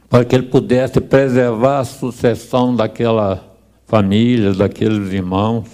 para 0.08 0.24
que 0.24 0.34
ele 0.34 0.46
pudesse 0.46 1.00
preservar 1.00 1.80
a 1.80 1.84
sucessão 1.84 2.76
daquela 2.76 3.55
famílias, 3.86 4.58
daqueles 4.58 5.12
irmãos, 5.12 5.68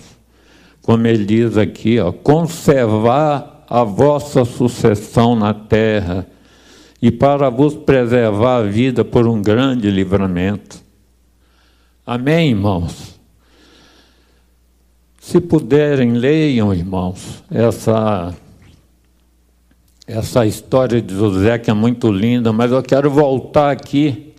como 0.82 1.06
ele 1.06 1.24
diz 1.24 1.56
aqui, 1.56 1.98
ó, 1.98 2.12
conservar 2.12 3.64
a 3.68 3.84
vossa 3.84 4.44
sucessão 4.44 5.34
na 5.34 5.54
terra 5.54 6.26
e 7.00 7.10
para 7.10 7.48
vos 7.48 7.74
preservar 7.74 8.58
a 8.58 8.62
vida 8.62 9.04
por 9.04 9.26
um 9.26 9.40
grande 9.40 9.90
livramento. 9.90 10.80
Amém, 12.04 12.50
irmãos? 12.50 13.18
Se 15.20 15.40
puderem, 15.40 16.12
leiam, 16.12 16.74
irmãos, 16.74 17.42
essa, 17.50 18.34
essa 20.06 20.44
história 20.44 21.00
de 21.00 21.14
José 21.14 21.58
que 21.58 21.70
é 21.70 21.74
muito 21.74 22.10
linda, 22.10 22.52
mas 22.52 22.72
eu 22.72 22.82
quero 22.82 23.08
voltar 23.08 23.70
aqui 23.70 24.31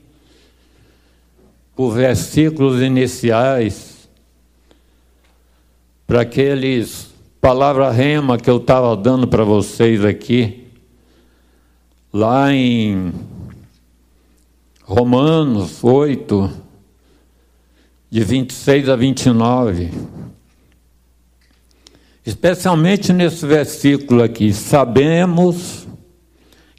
por 1.75 1.91
versículos 1.91 2.81
iniciais, 2.81 4.07
para 6.05 6.21
aqueles 6.21 7.11
palavra 7.41 7.91
rema 7.91 8.37
que 8.37 8.49
eu 8.49 8.57
estava 8.57 8.95
dando 8.95 9.27
para 9.27 9.43
vocês 9.43 10.05
aqui, 10.05 10.67
lá 12.13 12.53
em 12.53 13.11
Romanos 14.83 15.83
8, 15.83 16.49
de 18.09 18.23
26 18.23 18.89
a 18.89 18.95
29. 18.95 19.89
Especialmente 22.25 23.11
nesse 23.11 23.45
versículo 23.45 24.23
aqui, 24.23 24.53
sabemos 24.53 25.87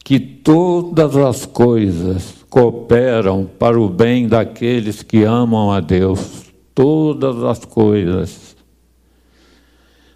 que 0.04 0.20
todas 0.20 1.16
as 1.16 1.44
coisas 1.44 2.43
cooperam 2.54 3.50
para 3.58 3.80
o 3.80 3.88
bem 3.88 4.28
daqueles 4.28 5.02
que 5.02 5.24
amam 5.24 5.72
a 5.72 5.80
Deus, 5.80 6.52
todas 6.72 7.42
as 7.42 7.64
coisas, 7.64 8.54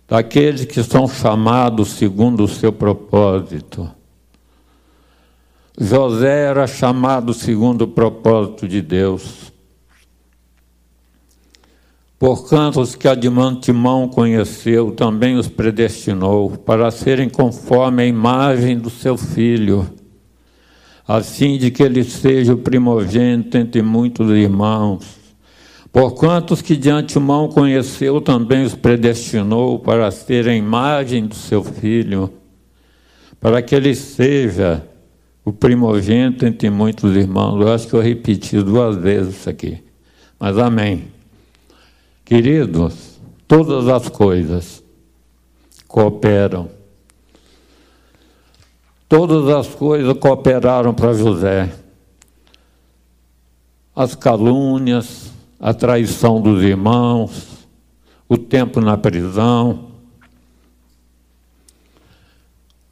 daqueles 0.07 0.65
que 0.65 0.81
são 0.85 1.09
chamados 1.09 1.89
segundo 1.89 2.45
o 2.45 2.49
seu 2.49 2.73
propósito. 2.73 3.91
José 5.77 6.45
era 6.45 6.69
chamado 6.69 7.35
segundo 7.35 7.83
o 7.83 7.89
propósito 7.89 8.69
de 8.69 8.83
Deus. 8.83 9.53
Porquanto 12.21 12.81
os 12.81 12.95
que 12.95 13.09
a 13.09 13.17
de 13.17 13.27
antemão 13.27 14.07
conheceu, 14.07 14.93
também 14.93 15.37
os 15.37 15.49
predestinou 15.49 16.51
para 16.51 16.93
serem 16.93 17.29
conforme 17.29 18.05
a 18.05 18.07
imagem 18.07 18.79
do 18.79 18.91
seu 18.91 19.17
filho 19.17 19.98
a 21.09 21.23
fim 21.23 21.57
de 21.57 21.71
que 21.71 21.83
ele 21.83 22.05
seja 22.05 22.53
o 22.53 22.59
primogênito 22.59 23.57
entre 23.57 23.81
muitos 23.81 24.29
irmãos. 24.29 25.17
Porquanto 25.91 26.53
os 26.53 26.61
que 26.61 26.77
de 26.77 26.91
antemão 26.91 27.49
conheceu, 27.49 28.21
também 28.21 28.63
os 28.63 28.75
predestinou 28.75 29.79
para 29.79 30.11
ser 30.11 30.47
a 30.47 30.55
imagem 30.55 31.27
do 31.27 31.35
seu 31.35 31.65
filho, 31.65 32.31
para 33.41 33.63
que 33.63 33.75
ele 33.75 33.95
seja 33.95 34.87
o 35.43 35.51
primogênito 35.51 36.45
entre 36.45 36.69
muitos 36.69 37.17
irmãos. 37.17 37.59
Eu 37.59 37.73
acho 37.73 37.89
que 37.89 37.95
eu 37.95 38.03
repeti 38.03 38.63
duas 38.63 38.95
vezes 38.97 39.37
isso 39.37 39.49
aqui, 39.49 39.83
mas 40.39 40.59
amém. 40.59 41.05
Queridos, 42.23 43.19
todas 43.47 43.89
as 43.89 44.11
coisas 44.11 44.85
cooperam 45.87 46.69
Todas 49.09 49.49
as 49.49 49.75
coisas 49.75 50.13
cooperaram 50.19 50.93
para 50.93 51.15
José. 51.15 51.73
As 53.97 54.15
calúnias, 54.15 55.33
a 55.59 55.73
traição 55.73 56.41
dos 56.41 56.63
irmãos, 56.63 57.67
o 58.29 58.37
tempo 58.37 58.81
na 58.81 58.99
prisão. 58.99 59.87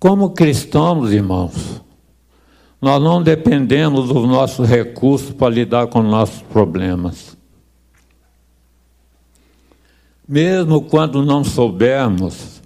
Como 0.01 0.31
cristãos, 0.31 1.13
irmãos, 1.13 1.83
nós 2.81 3.03
não 3.03 3.23
dependemos 3.23 4.09
dos 4.09 4.27
nossos 4.27 4.67
recursos 4.67 5.33
para 5.33 5.55
lidar 5.55 5.87
com 5.89 6.03
nossos 6.03 6.41
problemas. 6.43 7.37
Mesmo 10.27 10.83
quando 10.83 11.25
não 11.25 11.45
soubermos 11.45 12.63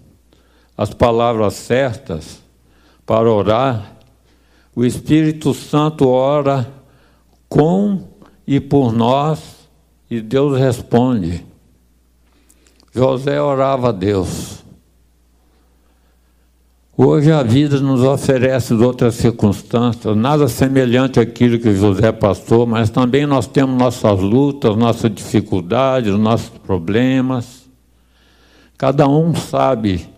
as 0.76 0.94
palavras 0.94 1.54
certas, 1.54 2.40
para 3.10 3.28
orar, 3.28 3.96
o 4.72 4.84
Espírito 4.84 5.52
Santo 5.52 6.08
ora 6.08 6.72
com 7.48 8.04
e 8.46 8.60
por 8.60 8.92
nós 8.92 9.68
e 10.08 10.20
Deus 10.20 10.56
responde. 10.56 11.44
José 12.94 13.42
orava 13.42 13.88
a 13.88 13.92
Deus. 13.92 14.62
Hoje 16.96 17.32
a 17.32 17.42
vida 17.42 17.80
nos 17.80 18.00
oferece 18.04 18.74
outras 18.74 19.16
circunstâncias, 19.16 20.16
nada 20.16 20.46
semelhante 20.46 21.18
àquilo 21.18 21.58
que 21.58 21.74
José 21.74 22.12
passou, 22.12 22.64
mas 22.64 22.90
também 22.90 23.26
nós 23.26 23.48
temos 23.48 23.76
nossas 23.76 24.20
lutas, 24.20 24.76
nossas 24.76 25.12
dificuldades, 25.12 26.16
nossos 26.16 26.50
problemas. 26.50 27.68
Cada 28.78 29.08
um 29.08 29.34
sabe 29.34 30.08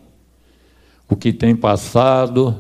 o 1.09 1.17
que 1.17 1.33
tem 1.33 1.57
passado, 1.57 2.55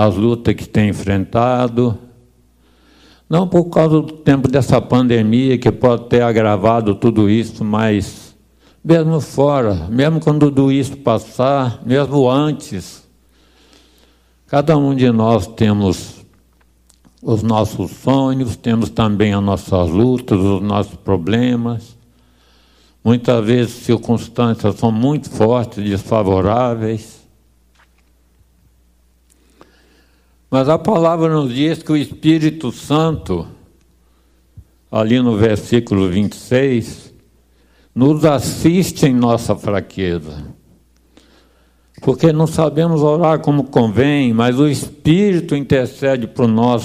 as 0.00 0.16
lutas 0.16 0.54
que 0.54 0.66
tem 0.66 0.88
enfrentado. 0.88 1.98
Não 3.28 3.46
por 3.46 3.64
causa 3.66 4.00
do 4.00 4.12
tempo 4.12 4.48
dessa 4.48 4.80
pandemia 4.80 5.58
que 5.58 5.70
pode 5.70 6.06
ter 6.06 6.22
agravado 6.22 6.94
tudo 6.94 7.28
isso, 7.28 7.62
mas 7.62 8.34
mesmo 8.82 9.20
fora, 9.20 9.74
mesmo 9.90 10.18
quando 10.18 10.46
tudo 10.46 10.72
isso 10.72 10.96
passar, 10.96 11.82
mesmo 11.84 12.30
antes, 12.30 13.06
cada 14.46 14.74
um 14.74 14.94
de 14.94 15.10
nós 15.12 15.46
temos 15.46 16.24
os 17.22 17.42
nossos 17.42 17.90
sonhos, 17.90 18.56
temos 18.56 18.88
também 18.88 19.34
as 19.34 19.42
nossas 19.42 19.90
lutas, 19.90 20.40
os 20.40 20.62
nossos 20.62 20.94
problemas. 20.94 21.94
Muitas 23.04 23.44
vezes 23.44 23.74
circunstâncias 23.84 24.76
são 24.76 24.90
muito 24.90 25.28
fortes, 25.28 25.84
desfavoráveis. 25.84 27.19
Mas 30.50 30.68
a 30.68 30.76
palavra 30.76 31.32
nos 31.32 31.54
diz 31.54 31.80
que 31.82 31.92
o 31.92 31.96
Espírito 31.96 32.72
Santo, 32.72 33.46
ali 34.90 35.20
no 35.20 35.36
versículo 35.36 36.08
26, 36.08 37.14
nos 37.94 38.24
assiste 38.24 39.06
em 39.06 39.14
nossa 39.14 39.54
fraqueza. 39.54 40.44
Porque 42.02 42.32
não 42.32 42.46
sabemos 42.46 43.02
orar 43.02 43.40
como 43.40 43.64
convém, 43.64 44.32
mas 44.32 44.58
o 44.58 44.66
Espírito 44.66 45.54
intercede 45.54 46.26
por 46.26 46.48
nós 46.48 46.82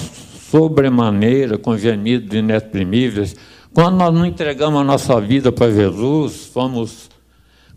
sobremaneira, 0.50 1.58
com 1.58 1.76
gemidos 1.76 2.36
inexprimíveis. 2.36 3.34
Quando 3.74 3.96
nós 3.96 4.14
não 4.14 4.24
entregamos 4.24 4.80
a 4.80 4.84
nossa 4.84 5.20
vida 5.20 5.50
para 5.50 5.72
Jesus, 5.72 6.46
fomos 6.46 7.10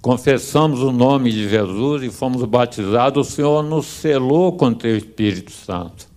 confessamos 0.01 0.81
o 0.81 0.91
nome 0.91 1.31
de 1.31 1.49
Jesus 1.49 2.03
e 2.03 2.09
fomos 2.09 2.43
batizados, 2.45 3.27
o 3.27 3.31
Senhor 3.31 3.63
nos 3.63 3.85
selou 3.85 4.53
com 4.53 4.67
o 4.67 4.75
teu 4.75 4.95
Espírito 4.95 5.51
Santo. 5.51 6.07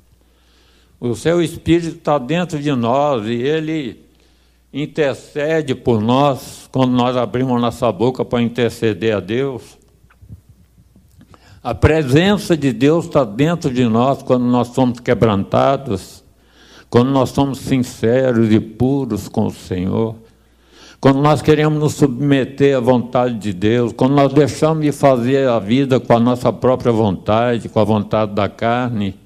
O 1.00 1.14
seu 1.16 1.42
Espírito 1.42 1.96
está 1.96 2.16
dentro 2.16 2.60
de 2.60 2.72
nós 2.72 3.26
e 3.26 3.34
ele 3.34 4.04
intercede 4.72 5.74
por 5.74 6.00
nós 6.00 6.68
quando 6.70 6.92
nós 6.92 7.16
abrimos 7.16 7.60
nossa 7.60 7.90
boca 7.90 8.24
para 8.24 8.40
interceder 8.40 9.16
a 9.16 9.20
Deus. 9.20 9.76
A 11.62 11.74
presença 11.74 12.56
de 12.56 12.72
Deus 12.72 13.06
está 13.06 13.24
dentro 13.24 13.72
de 13.72 13.84
nós 13.84 14.22
quando 14.22 14.44
nós 14.44 14.68
somos 14.68 15.00
quebrantados, 15.00 16.24
quando 16.88 17.10
nós 17.10 17.30
somos 17.30 17.58
sinceros 17.58 18.52
e 18.52 18.60
puros 18.60 19.28
com 19.28 19.46
o 19.46 19.50
Senhor. 19.52 20.21
Quando 21.02 21.20
nós 21.20 21.42
queremos 21.42 21.80
nos 21.80 21.94
submeter 21.94 22.76
à 22.76 22.80
vontade 22.80 23.34
de 23.34 23.52
Deus, 23.52 23.92
quando 23.92 24.14
nós 24.14 24.32
deixamos 24.32 24.84
de 24.84 24.92
fazer 24.92 25.48
a 25.48 25.58
vida 25.58 25.98
com 25.98 26.12
a 26.12 26.20
nossa 26.20 26.52
própria 26.52 26.92
vontade, 26.92 27.68
com 27.68 27.80
a 27.80 27.84
vontade 27.84 28.32
da 28.36 28.48
carne, 28.48 29.16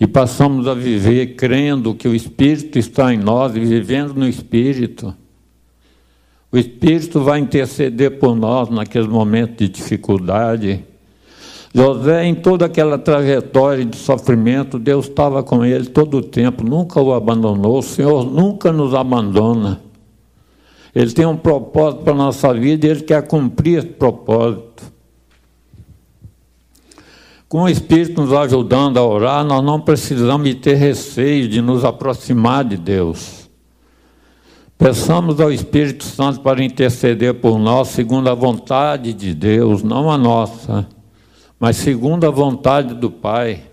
e 0.00 0.06
passamos 0.06 0.68
a 0.68 0.74
viver 0.74 1.34
crendo 1.34 1.92
que 1.92 2.06
o 2.06 2.14
Espírito 2.14 2.78
está 2.78 3.12
em 3.12 3.18
nós 3.18 3.56
e 3.56 3.58
vivendo 3.58 4.14
no 4.14 4.28
Espírito, 4.28 5.12
o 6.52 6.56
Espírito 6.56 7.20
vai 7.20 7.40
interceder 7.40 8.20
por 8.20 8.36
nós 8.36 8.70
naqueles 8.70 9.08
momentos 9.08 9.56
de 9.56 9.68
dificuldade. 9.70 10.84
José, 11.74 12.26
em 12.26 12.34
toda 12.36 12.66
aquela 12.66 12.96
trajetória 12.96 13.84
de 13.84 13.96
sofrimento, 13.96 14.78
Deus 14.78 15.08
estava 15.08 15.42
com 15.42 15.64
ele 15.64 15.86
todo 15.86 16.18
o 16.18 16.22
tempo, 16.22 16.62
nunca 16.62 17.00
o 17.00 17.12
abandonou. 17.12 17.78
O 17.78 17.82
Senhor 17.82 18.24
nunca 18.24 18.70
nos 18.70 18.94
abandona. 18.94 19.80
Ele 20.94 21.10
tem 21.10 21.24
um 21.24 21.36
propósito 21.36 22.02
para 22.02 22.12
a 22.12 22.16
nossa 22.16 22.52
vida 22.52 22.86
e 22.86 22.90
ele 22.90 23.02
quer 23.02 23.26
cumprir 23.26 23.78
esse 23.78 23.88
propósito. 23.88 24.92
Com 27.48 27.62
o 27.62 27.68
Espírito 27.68 28.20
nos 28.22 28.32
ajudando 28.32 28.98
a 28.98 29.06
orar, 29.06 29.44
nós 29.44 29.62
não 29.62 29.80
precisamos 29.80 30.48
de 30.48 30.54
ter 30.54 30.74
receio 30.74 31.48
de 31.48 31.60
nos 31.60 31.84
aproximar 31.84 32.64
de 32.64 32.76
Deus. 32.76 33.42
Peçamos 34.76 35.40
ao 35.40 35.52
Espírito 35.52 36.04
Santo 36.04 36.40
para 36.40 36.64
interceder 36.64 37.34
por 37.34 37.58
nós 37.58 37.88
segundo 37.88 38.28
a 38.28 38.34
vontade 38.34 39.12
de 39.12 39.34
Deus, 39.34 39.82
não 39.82 40.10
a 40.10 40.18
nossa, 40.18 40.88
mas 41.60 41.76
segundo 41.76 42.26
a 42.26 42.30
vontade 42.30 42.94
do 42.94 43.10
Pai. 43.10 43.71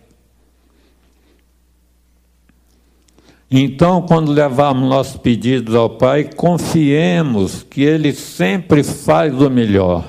Então, 3.51 4.03
quando 4.03 4.31
levarmos 4.31 4.87
nossos 4.87 5.17
pedidos 5.17 5.73
ao 5.73 5.89
Pai, 5.89 6.29
confiemos 6.35 7.63
que 7.63 7.81
Ele 7.81 8.13
sempre 8.13 8.83
faz 8.83 9.33
o 9.33 9.49
melhor. 9.49 10.07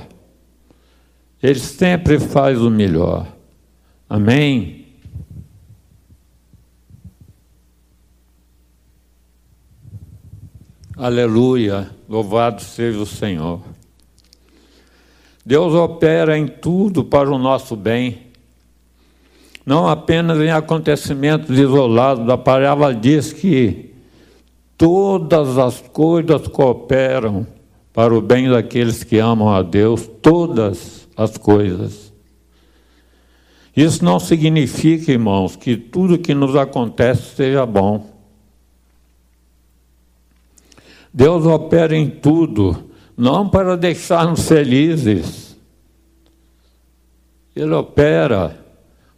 Ele 1.42 1.58
sempre 1.58 2.20
faz 2.20 2.60
o 2.60 2.68
melhor. 2.68 3.26
Amém? 4.08 4.80
Aleluia, 10.94 11.90
louvado 12.06 12.60
seja 12.60 12.98
o 12.98 13.06
Senhor. 13.06 13.62
Deus 15.46 15.72
opera 15.72 16.36
em 16.36 16.46
tudo 16.46 17.02
para 17.02 17.30
o 17.30 17.38
nosso 17.38 17.74
bem 17.74 18.29
não 19.64 19.88
apenas 19.88 20.38
em 20.38 20.50
acontecimentos 20.50 21.58
isolados. 21.58 22.28
A 22.28 22.38
palavra 22.38 22.94
diz 22.94 23.32
que 23.32 23.94
todas 24.76 25.58
as 25.58 25.80
coisas 25.80 26.48
cooperam 26.48 27.46
para 27.92 28.14
o 28.14 28.20
bem 28.20 28.48
daqueles 28.48 29.04
que 29.04 29.18
amam 29.18 29.50
a 29.50 29.62
Deus, 29.62 30.08
todas 30.22 31.08
as 31.16 31.36
coisas. 31.36 32.12
Isso 33.76 34.04
não 34.04 34.18
significa, 34.18 35.12
irmãos, 35.12 35.56
que 35.56 35.76
tudo 35.76 36.18
que 36.18 36.34
nos 36.34 36.56
acontece 36.56 37.36
seja 37.36 37.64
bom. 37.64 38.08
Deus 41.12 41.44
opera 41.44 41.96
em 41.96 42.08
tudo, 42.08 42.90
não 43.16 43.48
para 43.48 43.76
deixar-nos 43.76 44.46
felizes. 44.46 45.56
Ele 47.54 47.74
opera 47.74 48.58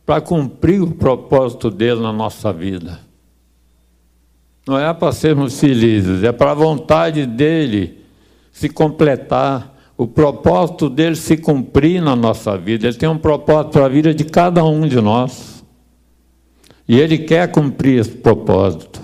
para 0.05 0.21
cumprir 0.21 0.83
o 0.83 0.91
propósito 0.91 1.71
dele 1.71 2.01
na 2.01 2.12
nossa 2.12 2.53
vida. 2.53 3.01
Não 4.67 4.79
é 4.79 4.93
para 4.95 5.12
sermos 5.12 5.59
felizes, 5.59 6.23
é 6.23 6.31
para 6.31 6.53
a 6.53 6.55
vontade 6.55 7.27
dele 7.27 8.05
se 8.53 8.69
completar, 8.69 9.73
o 9.97 10.07
propósito 10.07 10.88
dele 10.88 11.17
se 11.17 11.37
cumprir 11.37 12.01
na 12.01 12.15
nossa 12.15 12.57
vida. 12.57 12.87
Ele 12.87 12.97
tem 12.97 13.09
um 13.09 13.19
propósito 13.19 13.73
para 13.73 13.87
a 13.87 13.88
vida 13.88 14.15
de 14.15 14.25
cada 14.25 14.65
um 14.65 14.87
de 14.87 15.01
nós. 15.01 15.65
E 16.88 16.99
ele 16.99 17.19
quer 17.19 17.51
cumprir 17.51 18.01
esse 18.01 18.11
propósito. 18.11 19.01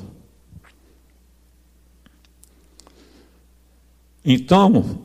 Então, 4.24 4.98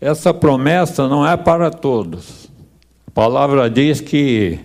essa 0.00 0.34
promessa 0.34 1.08
não 1.08 1.26
é 1.26 1.36
para 1.36 1.70
todos. 1.70 2.47
Palavra 3.18 3.68
diz 3.68 4.00
que 4.00 4.60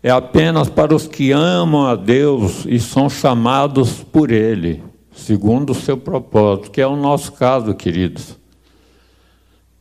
é 0.00 0.10
apenas 0.10 0.68
para 0.68 0.94
os 0.94 1.08
que 1.08 1.32
amam 1.32 1.84
a 1.84 1.96
Deus 1.96 2.64
e 2.66 2.78
são 2.78 3.10
chamados 3.10 4.00
por 4.00 4.30
Ele, 4.30 4.80
segundo 5.10 5.70
o 5.70 5.74
seu 5.74 5.96
propósito, 5.96 6.70
que 6.70 6.80
é 6.80 6.86
o 6.86 6.94
nosso 6.94 7.32
caso, 7.32 7.74
queridos. 7.74 8.38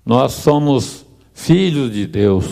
Nós 0.04 0.32
somos 0.32 1.06
filhos 1.36 1.94
de 1.94 2.08
Deus. 2.08 2.48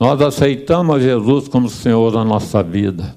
Nós 0.00 0.20
aceitamos 0.20 0.96
a 0.96 0.98
Jesus 0.98 1.46
como 1.46 1.68
Senhor 1.68 2.10
da 2.10 2.24
nossa 2.24 2.60
vida. 2.60 3.16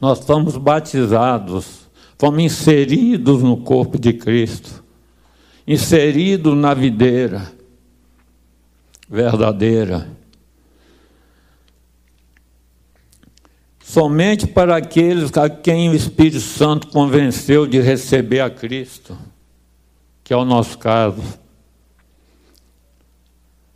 Nós 0.00 0.20
fomos 0.20 0.56
batizados, 0.56 1.80
fomos 2.16 2.42
inseridos 2.42 3.42
no 3.42 3.58
corpo 3.58 3.98
de 3.98 4.14
Cristo, 4.14 4.82
inseridos 5.66 6.56
na 6.56 6.72
videira 6.72 7.55
verdadeira. 9.08 10.08
Somente 13.80 14.46
para 14.46 14.76
aqueles 14.76 15.34
a 15.36 15.48
quem 15.48 15.88
o 15.88 15.94
Espírito 15.94 16.40
Santo 16.40 16.88
convenceu 16.88 17.66
de 17.66 17.80
receber 17.80 18.40
a 18.40 18.50
Cristo, 18.50 19.16
que 20.24 20.32
é 20.32 20.36
o 20.36 20.44
nosso 20.44 20.76
caso. 20.76 21.22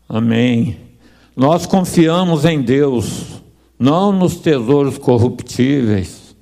Amém. 0.09 0.79
Nós 1.37 1.65
confiamos 1.65 2.45
em 2.45 2.61
Deus, 2.61 3.41
não 3.79 4.11
nos 4.11 4.37
tesouros 4.37 4.99
corruptíveis. 4.99 6.35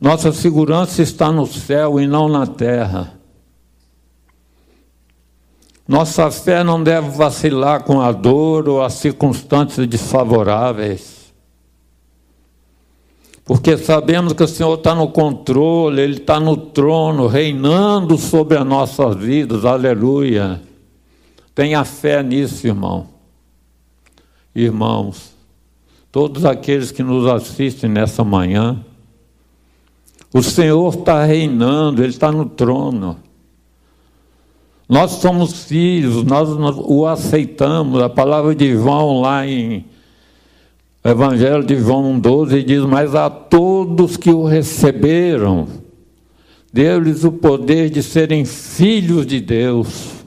Nossa 0.00 0.32
segurança 0.32 1.02
está 1.02 1.30
no 1.30 1.46
céu 1.46 2.00
e 2.00 2.06
não 2.06 2.28
na 2.28 2.46
terra. 2.46 3.17
Nossa 5.88 6.30
fé 6.30 6.62
não 6.62 6.82
deve 6.82 7.08
vacilar 7.08 7.82
com 7.82 7.98
a 7.98 8.12
dor 8.12 8.68
ou 8.68 8.82
as 8.82 8.92
circunstâncias 8.92 9.86
desfavoráveis. 9.86 11.32
Porque 13.42 13.78
sabemos 13.78 14.34
que 14.34 14.42
o 14.42 14.46
Senhor 14.46 14.74
está 14.74 14.94
no 14.94 15.08
controle, 15.08 16.02
Ele 16.02 16.18
está 16.18 16.38
no 16.38 16.58
trono, 16.58 17.26
reinando 17.26 18.18
sobre 18.18 18.58
as 18.58 18.66
nossas 18.66 19.16
vidas, 19.16 19.64
aleluia. 19.64 20.60
Tenha 21.54 21.82
fé 21.86 22.22
nisso, 22.22 22.66
irmão. 22.66 23.06
Irmãos, 24.54 25.32
todos 26.12 26.44
aqueles 26.44 26.92
que 26.92 27.02
nos 27.02 27.26
assistem 27.26 27.88
nessa 27.88 28.22
manhã, 28.22 28.84
o 30.34 30.42
Senhor 30.42 30.94
está 30.94 31.24
reinando, 31.24 32.02
Ele 32.02 32.10
está 32.10 32.30
no 32.30 32.44
trono. 32.44 33.27
Nós 34.88 35.12
somos 35.12 35.64
filhos, 35.64 36.24
nós 36.24 36.48
o 36.48 37.06
aceitamos. 37.06 38.02
A 38.02 38.08
palavra 38.08 38.54
de 38.54 38.72
João 38.72 39.20
lá 39.20 39.46
em 39.46 39.84
Evangelho 41.04 41.62
de 41.62 41.76
João 41.76 42.18
12 42.18 42.62
diz: 42.62 42.82
Mas 42.84 43.14
a 43.14 43.28
todos 43.28 44.16
que 44.16 44.30
o 44.30 44.44
receberam, 44.44 45.68
deu-lhes 46.72 47.22
o 47.22 47.32
poder 47.32 47.90
de 47.90 48.02
serem 48.02 48.46
filhos 48.46 49.26
de 49.26 49.40
Deus. 49.40 50.24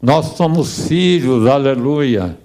Nós 0.00 0.36
somos 0.36 0.86
filhos, 0.86 1.46
aleluia. 1.46 2.38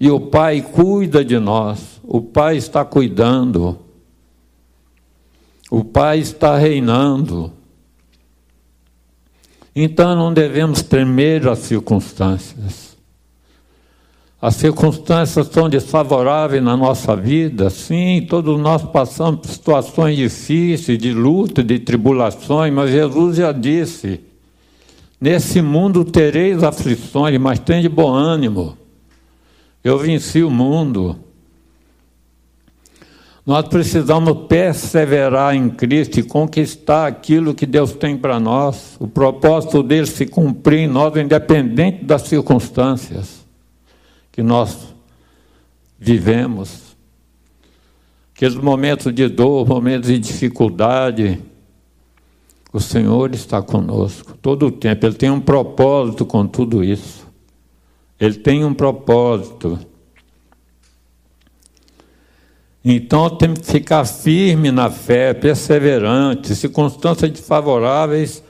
E 0.00 0.10
o 0.10 0.18
Pai 0.18 0.62
cuida 0.62 1.24
de 1.24 1.38
nós, 1.38 2.00
o 2.02 2.20
Pai 2.22 2.56
está 2.56 2.84
cuidando. 2.84 3.78
O 5.70 5.84
Pai 5.84 6.20
está 6.20 6.56
reinando. 6.56 7.52
Então 9.74 10.14
não 10.14 10.32
devemos 10.32 10.82
temer 10.82 11.48
as 11.48 11.60
circunstâncias. 11.60 12.94
As 14.40 14.56
circunstâncias 14.56 15.46
são 15.48 15.70
desfavoráveis 15.70 16.62
na 16.62 16.76
nossa 16.76 17.16
vida, 17.16 17.70
sim, 17.70 18.26
todos 18.28 18.60
nós 18.60 18.82
passamos 18.82 19.40
por 19.40 19.48
situações 19.48 20.18
difíceis, 20.18 20.98
de 20.98 21.14
luta, 21.14 21.64
de 21.64 21.78
tribulações, 21.78 22.70
mas 22.70 22.90
Jesus 22.90 23.38
já 23.38 23.52
disse: 23.52 24.20
Nesse 25.18 25.62
mundo 25.62 26.04
tereis 26.04 26.62
aflições, 26.62 27.40
mas 27.40 27.58
tem 27.58 27.80
de 27.80 27.88
bom 27.88 28.12
ânimo. 28.12 28.76
Eu 29.82 29.98
venci 29.98 30.42
o 30.42 30.50
mundo. 30.50 31.18
Nós 33.46 33.68
precisamos 33.68 34.46
perseverar 34.48 35.54
em 35.54 35.68
Cristo 35.68 36.18
e 36.18 36.22
conquistar 36.22 37.06
aquilo 37.06 37.54
que 37.54 37.66
Deus 37.66 37.92
tem 37.92 38.16
para 38.16 38.40
nós, 38.40 38.96
o 38.98 39.06
propósito 39.06 39.82
dele 39.82 40.06
se 40.06 40.24
cumprir 40.26 40.80
em 40.80 40.86
nós, 40.86 41.14
independente 41.16 42.04
das 42.04 42.22
circunstâncias 42.22 43.44
que 44.32 44.42
nós 44.42 44.94
vivemos. 45.98 46.96
Aqueles 48.34 48.56
momentos 48.56 49.12
de 49.14 49.28
dor, 49.28 49.68
momentos 49.68 50.08
de 50.08 50.18
dificuldade, 50.18 51.38
o 52.72 52.80
Senhor 52.80 53.32
está 53.34 53.62
conosco 53.62 54.36
todo 54.40 54.66
o 54.66 54.72
tempo, 54.72 55.06
Ele 55.06 55.14
tem 55.14 55.30
um 55.30 55.40
propósito 55.40 56.24
com 56.26 56.46
tudo 56.46 56.82
isso. 56.82 57.24
Ele 58.18 58.34
tem 58.34 58.64
um 58.64 58.72
propósito. 58.74 59.78
Então 62.84 63.30
temos 63.30 63.60
que 63.60 63.66
ficar 63.72 64.04
firme 64.04 64.70
na 64.70 64.90
fé, 64.90 65.32
perseverante, 65.32 66.54
circunstâncias 66.54 67.30
desfavoráveis, 67.30 68.44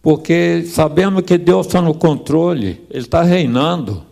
porque 0.00 0.64
sabemos 0.66 1.22
que 1.22 1.36
Deus 1.36 1.66
está 1.66 1.82
no 1.82 1.92
controle, 1.92 2.86
Ele 2.88 3.00
está 3.00 3.22
reinando. 3.22 4.04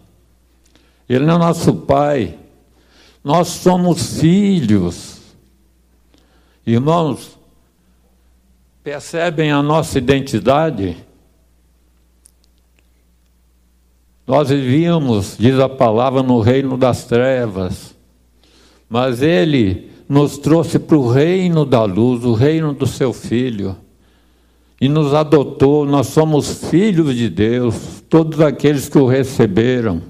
Ele 1.08 1.24
é 1.24 1.26
nosso 1.26 1.74
Pai. 1.74 2.36
Nós 3.22 3.48
somos 3.48 4.18
filhos. 4.18 5.20
Irmãos, 6.66 7.38
percebem 8.82 9.52
a 9.52 9.62
nossa 9.62 9.98
identidade? 9.98 10.96
Nós 14.26 14.48
vivíamos, 14.48 15.36
diz 15.38 15.56
a 15.60 15.68
palavra, 15.68 16.20
no 16.20 16.40
reino 16.40 16.76
das 16.76 17.04
trevas 17.04 17.91
mas 18.93 19.22
ele 19.22 19.90
nos 20.07 20.36
trouxe 20.36 20.78
para 20.78 20.99
o 20.99 21.11
reino 21.11 21.64
da 21.64 21.82
luz, 21.82 22.26
o 22.26 22.34
reino 22.34 22.74
do 22.74 22.86
seu 22.86 23.11
filho, 23.14 23.74
e 24.78 24.86
nos 24.86 25.14
adotou. 25.14 25.86
Nós 25.86 26.09
somos 26.09 26.68
filhos 26.68 27.16
de 27.16 27.30
Deus, 27.30 28.05
todos 28.11 28.38
aqueles 28.43 28.90
que 28.90 28.99
o 28.99 29.07
receberam. 29.07 30.03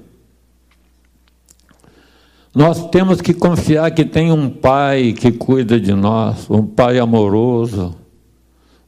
Nós 2.53 2.89
temos 2.89 3.21
que 3.21 3.33
confiar 3.33 3.89
que 3.91 4.03
tem 4.03 4.33
um 4.33 4.49
Pai 4.49 5.13
que 5.13 5.31
cuida 5.31 5.79
de 5.79 5.93
nós, 5.93 6.49
um 6.49 6.65
Pai 6.65 6.99
amoroso, 6.99 7.95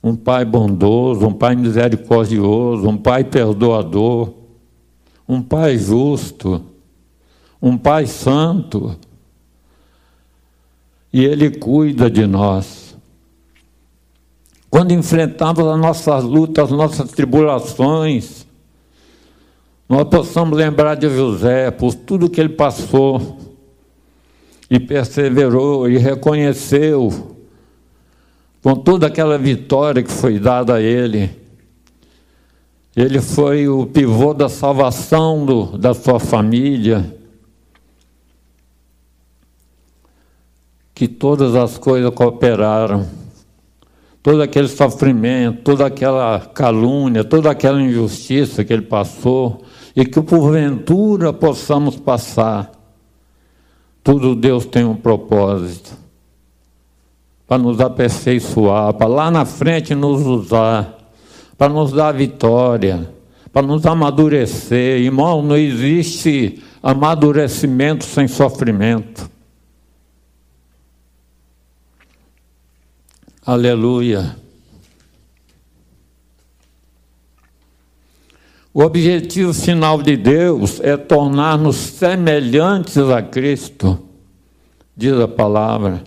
um 0.03 0.13
Pai 0.13 0.43
bondoso, 0.43 1.25
um 1.25 1.33
Pai 1.33 1.55
misericordioso, 1.55 2.85
um 2.85 2.97
Pai 2.97 3.23
perdoador, 3.23 4.33
um 5.25 5.41
Pai 5.41 5.77
justo, 5.77 6.61
um 7.61 7.77
Pai 7.77 8.05
santo 8.05 8.97
e 11.15 11.23
Ele 11.23 11.49
cuida 11.49 12.09
de 12.09 12.27
nós. 12.27 12.93
Quando 14.69 14.91
enfrentamos 14.91 15.65
as 15.65 15.79
nossas 15.79 16.23
lutas, 16.25 16.65
as 16.65 16.71
nossas 16.71 17.09
tribulações, 17.11 18.45
nós 19.87 20.03
possamos 20.09 20.57
lembrar 20.57 20.95
de 20.95 21.07
José 21.07 21.71
por 21.71 21.93
tudo 21.93 22.29
que 22.29 22.41
ele 22.41 22.49
passou 22.49 23.37
e 24.69 24.77
perseverou 24.77 25.89
e 25.89 25.97
reconheceu 25.97 27.37
com 28.61 28.75
toda 28.75 29.07
aquela 29.07 29.37
vitória 29.37 30.03
que 30.03 30.11
foi 30.11 30.37
dada 30.37 30.73
a 30.73 30.81
ele. 30.81 31.29
Ele 32.93 33.21
foi 33.21 33.69
o 33.69 33.85
pivô 33.85 34.33
da 34.33 34.49
salvação 34.49 35.45
do, 35.45 35.77
da 35.77 35.93
sua 35.93 36.19
família. 36.19 37.15
Que 40.95 41.09
todas 41.09 41.53
as 41.55 41.77
coisas 41.77 42.09
cooperaram. 42.11 43.05
Todo 44.23 44.41
aquele 44.41 44.69
sofrimento, 44.69 45.61
toda 45.61 45.85
aquela 45.85 46.39
calúnia, 46.39 47.23
toda 47.23 47.51
aquela 47.51 47.79
injustiça 47.79 48.63
que 48.63 48.73
ele 48.73 48.81
passou, 48.81 49.63
e 49.95 50.05
que 50.05 50.21
porventura 50.21 51.31
possamos 51.31 51.97
passar. 51.97 52.71
Tudo 54.01 54.35
Deus 54.35 54.65
tem 54.65 54.83
um 54.85 54.95
propósito 54.95 55.95
para 57.47 57.57
nos 57.59 57.79
aperfeiçoar, 57.79 58.93
para 58.93 59.07
lá 59.07 59.29
na 59.29 59.45
frente 59.45 59.93
nos 59.93 60.25
usar, 60.25 60.97
para 61.57 61.71
nos 61.71 61.91
dar 61.91 62.11
vitória, 62.11 63.07
para 63.53 63.65
nos 63.65 63.85
amadurecer. 63.85 65.01
Irmão, 65.01 65.43
não 65.43 65.55
existe 65.55 66.63
amadurecimento 66.81 68.03
sem 68.03 68.27
sofrimento. 68.27 69.34
Aleluia. 73.45 74.35
O 78.73 78.81
objetivo 78.81 79.53
final 79.53 80.01
de 80.01 80.17
Deus 80.17 80.79
é 80.79 80.97
tornar-nos 80.97 81.75
semelhantes 81.75 82.97
a 82.97 83.21
Cristo, 83.21 84.03
diz 84.97 85.13
a 85.13 85.27
palavra. 85.27 86.03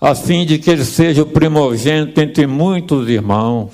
A 0.00 0.16
fim 0.16 0.44
de 0.44 0.58
que 0.58 0.68
ele 0.68 0.84
seja 0.84 1.22
o 1.22 1.26
primogênito 1.26 2.20
entre 2.20 2.48
muitos 2.48 3.08
irmãos. 3.08 3.72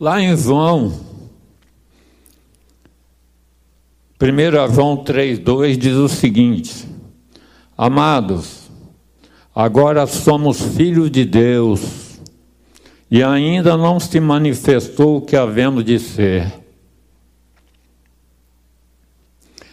Lá 0.00 0.18
em 0.18 0.34
João 0.34 1.13
1 4.20 4.72
João 4.72 5.04
3,2 5.04 5.76
diz 5.76 5.94
o 5.94 6.08
seguinte: 6.08 6.86
Amados, 7.76 8.70
agora 9.52 10.06
somos 10.06 10.60
filhos 10.60 11.10
de 11.10 11.24
Deus, 11.24 12.20
e 13.10 13.24
ainda 13.24 13.76
não 13.76 13.98
se 13.98 14.20
manifestou 14.20 15.16
o 15.16 15.20
que 15.20 15.34
havemos 15.34 15.84
de 15.84 15.98
ser. 15.98 16.52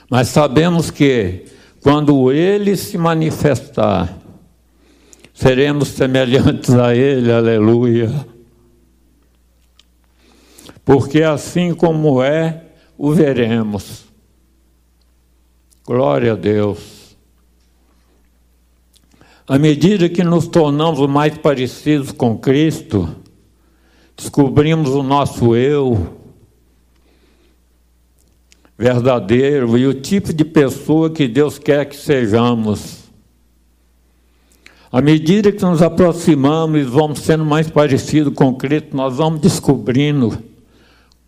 Mas 0.10 0.30
sabemos 0.30 0.90
que, 0.90 1.46
quando 1.82 2.32
Ele 2.32 2.76
se 2.76 2.98
manifestar, 2.98 4.18
seremos 5.34 5.90
semelhantes 5.90 6.74
a 6.74 6.96
Ele, 6.96 7.32
aleluia. 7.32 8.12
Porque 10.84 11.22
assim 11.22 11.76
como 11.76 12.24
é, 12.24 12.64
o 12.98 13.12
veremos. 13.12 14.11
Glória 15.86 16.34
a 16.34 16.36
Deus. 16.36 17.18
À 19.48 19.58
medida 19.58 20.08
que 20.08 20.24
nos 20.24 20.48
tornamos 20.48 21.00
mais 21.10 21.38
parecidos 21.40 22.12
com 22.12 22.38
Cristo, 22.38 23.10
descobrimos 24.16 24.92
o 24.92 25.02
nosso 25.02 25.56
eu 25.56 26.18
verdadeiro 28.78 29.78
e 29.78 29.88
o 29.88 29.94
tipo 29.94 30.32
de 30.32 30.46
pessoa 30.46 31.10
que 31.10 31.28
Deus 31.28 31.58
quer 31.58 31.86
que 31.86 31.96
sejamos. 31.96 33.02
À 34.92 35.02
medida 35.02 35.52
que 35.52 35.64
nos 35.64 35.82
aproximamos 35.82 36.80
e 36.80 36.84
vamos 36.84 37.20
sendo 37.22 37.44
mais 37.44 37.70
parecidos 37.70 38.34
com 38.36 38.54
Cristo, 38.54 38.96
nós 38.96 39.18
vamos 39.18 39.42
descobrindo 39.42 40.38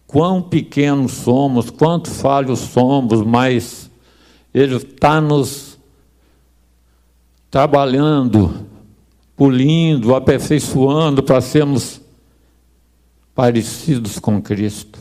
quão 0.06 0.44
pequenos 0.44 1.12
somos, 1.12 1.72
quanto 1.72 2.12
falhos 2.12 2.60
somos, 2.60 3.24
mas 3.24 3.83
Ele 4.54 4.76
está 4.76 5.20
nos 5.20 5.80
trabalhando, 7.50 8.68
pulindo, 9.36 10.16
aperfeiçoando 10.16 11.24
para 11.24 11.42
sermos 11.42 12.02
parecidos 13.34 14.20
com 14.20 14.42
Cristo. 14.42 15.00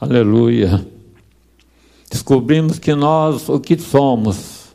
Aleluia. 0.00 0.86
Descobrimos 2.10 2.78
que 2.78 2.94
nós 2.94 3.48
o 3.48 3.58
que 3.58 3.78
somos 3.78 4.66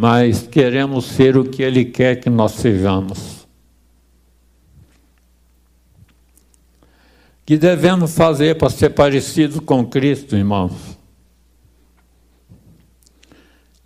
mas 0.00 0.46
queremos 0.46 1.06
ser 1.06 1.36
o 1.36 1.44
que 1.44 1.60
Ele 1.60 1.84
quer 1.84 2.20
que 2.20 2.30
nós 2.30 2.52
sejamos. 2.52 3.48
Que 7.44 7.58
devemos 7.58 8.14
fazer 8.14 8.56
para 8.56 8.70
ser 8.70 8.90
parecidos 8.90 9.58
com 9.58 9.84
Cristo, 9.84 10.36
irmãos? 10.36 10.96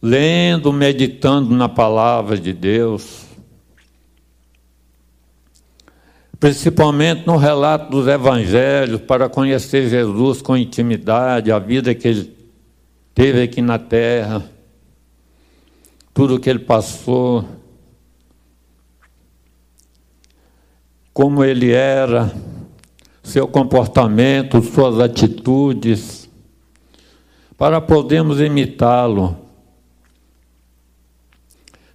Lendo, 0.03 0.73
meditando 0.73 1.55
na 1.55 1.69
palavra 1.69 2.37
de 2.37 2.53
Deus, 2.53 3.25
principalmente 6.41 7.25
no 7.25 7.37
relato 7.37 7.89
dos 7.89 8.09
evangelhos, 8.09 9.01
para 9.01 9.29
conhecer 9.29 9.89
Jesus 9.89 10.43
com 10.43 10.57
intimidade, 10.57 11.53
a 11.53 11.59
vida 11.61 11.95
que 11.95 12.09
ele 12.09 12.37
teve 13.15 13.43
aqui 13.43 13.63
na 13.63 13.79
terra 13.79 14.43
tudo 16.15 16.35
o 16.35 16.41
que 16.41 16.51
ele 16.51 16.59
passou, 16.59 17.45
como 21.13 21.45
ele 21.45 21.73
era, 21.73 22.35
seu 23.23 23.47
comportamento, 23.47 24.63
suas 24.63 24.99
atitudes, 24.99 26.29
para 27.57 27.81
podermos 27.81 28.41
imitá-lo, 28.41 29.37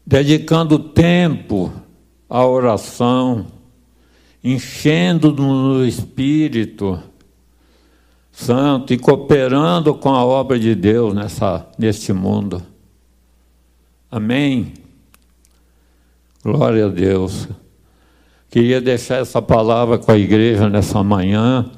dedicando 0.07 0.79
tempo 0.79 1.69
à 2.29 2.45
oração, 2.45 3.45
enchendo 4.41 5.33
no 5.33 5.85
Espírito 5.85 6.97
Santo 8.31 8.93
e 8.93 8.97
cooperando 8.97 9.93
com 9.93 10.09
a 10.09 10.23
obra 10.23 10.57
de 10.57 10.73
Deus 10.73 11.13
nessa, 11.13 11.67
neste 11.77 12.13
mundo. 12.13 12.63
Amém? 14.09 14.75
Glória 16.41 16.85
a 16.85 16.89
Deus. 16.89 17.49
Queria 18.49 18.79
deixar 18.79 19.17
essa 19.17 19.41
palavra 19.41 19.97
com 19.97 20.09
a 20.09 20.17
igreja 20.17 20.69
nessa 20.69 21.03
manhã, 21.03 21.69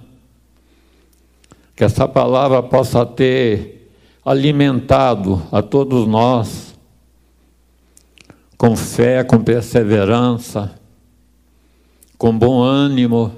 que 1.76 1.84
essa 1.84 2.08
palavra 2.08 2.62
possa 2.62 3.04
ter 3.08 3.92
alimentado 4.24 5.42
a 5.52 5.64
todos 5.64 6.06
nós 6.06 6.69
com 8.60 8.76
fé, 8.76 9.24
com 9.24 9.42
perseverança, 9.42 10.78
com 12.18 12.38
bom 12.38 12.62
ânimo. 12.62 13.34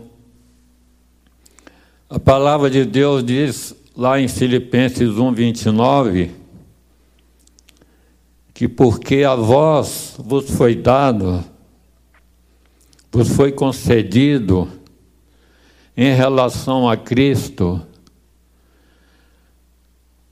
A 2.09 2.19
palavra 2.19 2.71
de 2.71 2.83
Deus 2.83 3.23
diz 3.23 3.75
lá 3.95 4.19
em 4.19 4.27
Filipenses 4.27 5.09
1, 5.09 5.31
29, 5.31 6.31
que 8.51 8.67
porque 8.67 9.23
a 9.23 9.35
vós 9.35 10.15
vos 10.17 10.49
foi 10.49 10.73
dado, 10.73 11.43
vos 13.11 13.29
foi 13.29 13.51
concedido 13.51 14.67
em 15.95 16.15
relação 16.15 16.89
a 16.89 16.97
Cristo, 16.97 17.79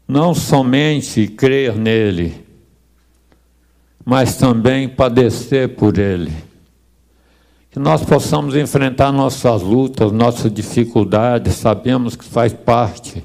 não 0.07 0.33
somente 0.33 1.27
crer 1.27 1.75
nele, 1.75 2.48
mas 4.09 4.37
também 4.37 4.89
padecer 4.89 5.75
por 5.75 5.99
ele. 5.99 6.33
Que 7.69 7.77
nós 7.77 8.03
possamos 8.03 8.55
enfrentar 8.55 9.11
nossas 9.11 9.61
lutas, 9.61 10.11
nossas 10.11 10.51
dificuldades, 10.51 11.53
sabemos 11.53 12.15
que 12.15 12.25
faz 12.25 12.51
parte, 12.51 13.23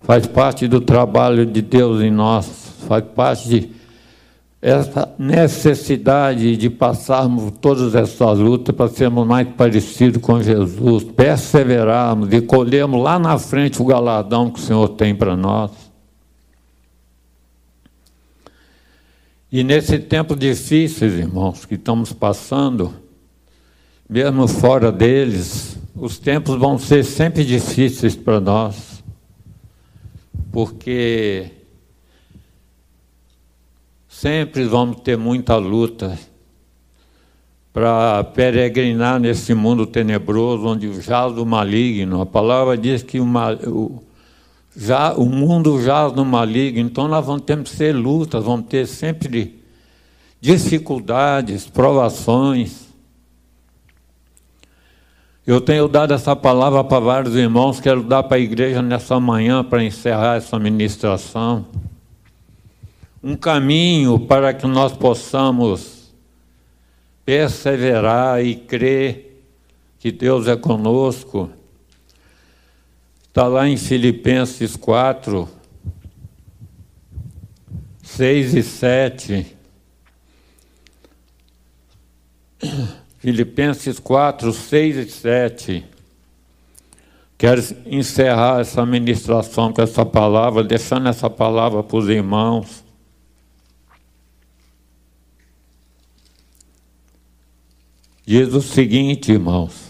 faz 0.00 0.26
parte 0.26 0.66
do 0.66 0.80
trabalho 0.80 1.44
de 1.44 1.60
Deus 1.60 2.00
em 2.00 2.10
nós 2.10 2.70
faz 2.88 3.04
parte 3.14 3.46
de 3.46 3.70
essa 4.62 5.14
necessidade 5.18 6.56
de 6.56 6.70
passarmos 6.70 7.52
todas 7.60 7.94
essas 7.94 8.38
lutas 8.38 8.74
para 8.74 8.88
sermos 8.88 9.26
mais 9.26 9.46
parecidos 9.48 10.22
com 10.22 10.42
Jesus, 10.42 11.04
perseverarmos 11.04 12.32
e 12.32 12.40
colhermos 12.40 13.02
lá 13.02 13.18
na 13.18 13.38
frente 13.38 13.82
o 13.82 13.84
galardão 13.84 14.50
que 14.50 14.58
o 14.58 14.62
Senhor 14.62 14.88
tem 14.88 15.14
para 15.14 15.36
nós. 15.36 15.89
E 19.52 19.64
nesse 19.64 19.98
tempo 19.98 20.36
difícil, 20.36 21.08
irmãos, 21.08 21.64
que 21.64 21.74
estamos 21.74 22.12
passando, 22.12 22.94
mesmo 24.08 24.46
fora 24.46 24.92
deles, 24.92 25.76
os 25.94 26.18
tempos 26.18 26.58
vão 26.58 26.78
ser 26.78 27.04
sempre 27.04 27.44
difíceis 27.44 28.14
para 28.14 28.40
nós, 28.40 29.02
porque 30.52 31.52
Sempre 34.20 34.64
vamos 34.64 35.00
ter 35.00 35.16
muita 35.16 35.56
luta 35.56 36.18
para 37.72 38.22
peregrinar 38.22 39.18
nesse 39.18 39.54
mundo 39.54 39.86
tenebroso 39.86 40.66
onde 40.66 41.00
jaz 41.00 41.38
o 41.38 41.46
maligno. 41.46 42.20
A 42.20 42.26
palavra 42.26 42.76
diz 42.76 43.02
que 43.02 43.18
o, 43.18 43.24
o, 43.66 44.02
já, 44.76 45.14
o 45.14 45.26
mundo 45.26 45.82
jaz 45.82 46.12
no 46.12 46.24
maligno, 46.24 46.80
então 46.80 47.08
nós 47.08 47.24
vamos 47.24 47.42
ter 47.42 47.62
que 47.62 47.70
ser 47.70 47.94
lutas, 47.94 48.44
vamos 48.44 48.66
ter 48.66 48.86
sempre 48.86 49.62
dificuldades, 50.40 51.66
provações. 51.66 52.88
Eu 55.46 55.60
tenho 55.60 55.88
dado 55.88 56.14
essa 56.14 56.36
palavra 56.36 56.84
para 56.84 57.00
vários 57.00 57.34
irmãos, 57.34 57.80
quero 57.80 58.02
dar 58.02 58.22
para 58.22 58.36
a 58.36 58.40
igreja 58.40 58.80
nessa 58.80 59.18
manhã 59.18 59.64
para 59.64 59.82
encerrar 59.82 60.36
essa 60.36 60.58
ministração 60.58 61.66
um 63.22 63.36
caminho 63.36 64.18
para 64.18 64.54
que 64.54 64.66
nós 64.66 64.92
possamos 64.92 66.10
perseverar 67.24 68.44
e 68.44 68.56
crer 68.56 69.44
que 69.98 70.10
Deus 70.10 70.48
é 70.48 70.56
conosco. 70.56 71.50
Está 73.30 73.46
lá 73.46 73.68
em 73.68 73.76
Filipenses 73.76 74.74
4, 74.74 75.48
6 78.02 78.54
e 78.54 78.62
7. 78.64 79.56
Filipenses 83.18 84.00
4, 84.00 84.52
6 84.52 84.96
e 84.96 85.08
7. 85.08 85.84
Quero 87.38 87.62
encerrar 87.86 88.62
essa 88.62 88.84
ministração 88.84 89.72
com 89.72 89.80
essa 89.80 90.04
palavra, 90.04 90.64
deixando 90.64 91.08
essa 91.08 91.30
palavra 91.30 91.84
para 91.84 91.96
os 91.96 92.08
irmãos. 92.08 92.84
Diz 98.26 98.52
o 98.52 98.60
seguinte, 98.60 99.30
irmãos. 99.30 99.89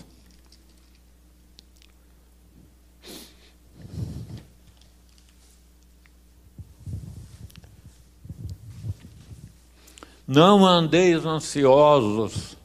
Não 10.33 10.65
andeis 10.65 11.27
ansiosos. 11.27 12.57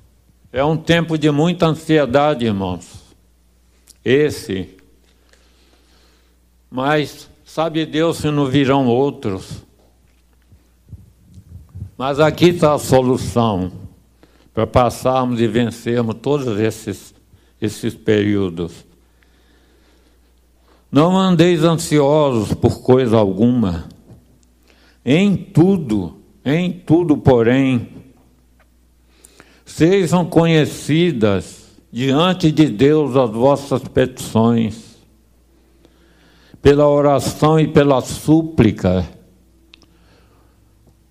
É 0.53 0.63
um 0.63 0.77
tempo 0.77 1.17
de 1.17 1.31
muita 1.31 1.65
ansiedade, 1.65 2.45
irmãos. 2.45 3.15
Esse. 4.03 4.77
Mas 6.69 7.27
sabe 7.43 7.83
Deus 7.83 8.17
se 8.17 8.29
não 8.29 8.45
virão 8.45 8.85
outros. 8.85 9.63
Mas 11.97 12.19
aqui 12.19 12.49
está 12.49 12.75
a 12.75 12.77
solução 12.77 13.71
para 14.53 14.67
passarmos 14.67 15.41
e 15.41 15.47
vencermos 15.47 16.17
todos 16.21 16.59
esses, 16.59 17.15
esses 17.59 17.95
períodos. 17.95 18.85
Não 20.91 21.17
andeis 21.17 21.63
ansiosos 21.63 22.53
por 22.53 22.83
coisa 22.83 23.17
alguma. 23.17 23.89
Em 25.03 25.35
tudo, 25.35 26.24
em 26.45 26.71
tudo, 26.71 27.17
porém, 27.17 27.89
sejam 29.65 30.23
conhecidas 30.23 31.65
diante 31.91 32.51
de 32.51 32.67
Deus 32.67 33.15
as 33.15 33.31
vossas 33.31 33.81
petições, 33.87 34.95
pela 36.61 36.87
oração 36.87 37.59
e 37.59 37.67
pela 37.67 37.99
súplica, 38.01 39.07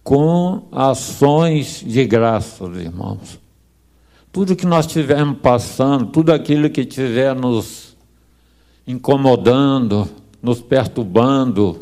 com 0.03 0.69
ações 0.71 1.83
de 1.85 2.05
graças, 2.05 2.77
irmãos. 2.77 3.41
Tudo 4.31 4.57
que 4.57 4.67
nós 4.67 4.87
estivermos 4.87 5.39
passando, 5.39 6.07
tudo 6.07 6.33
aquilo 6.33 6.71
que 6.71 6.83
estiver 6.83 7.35
nos 7.35 7.97
incomodando, 8.87 10.09
nos 10.43 10.61
perturbando, 10.61 11.79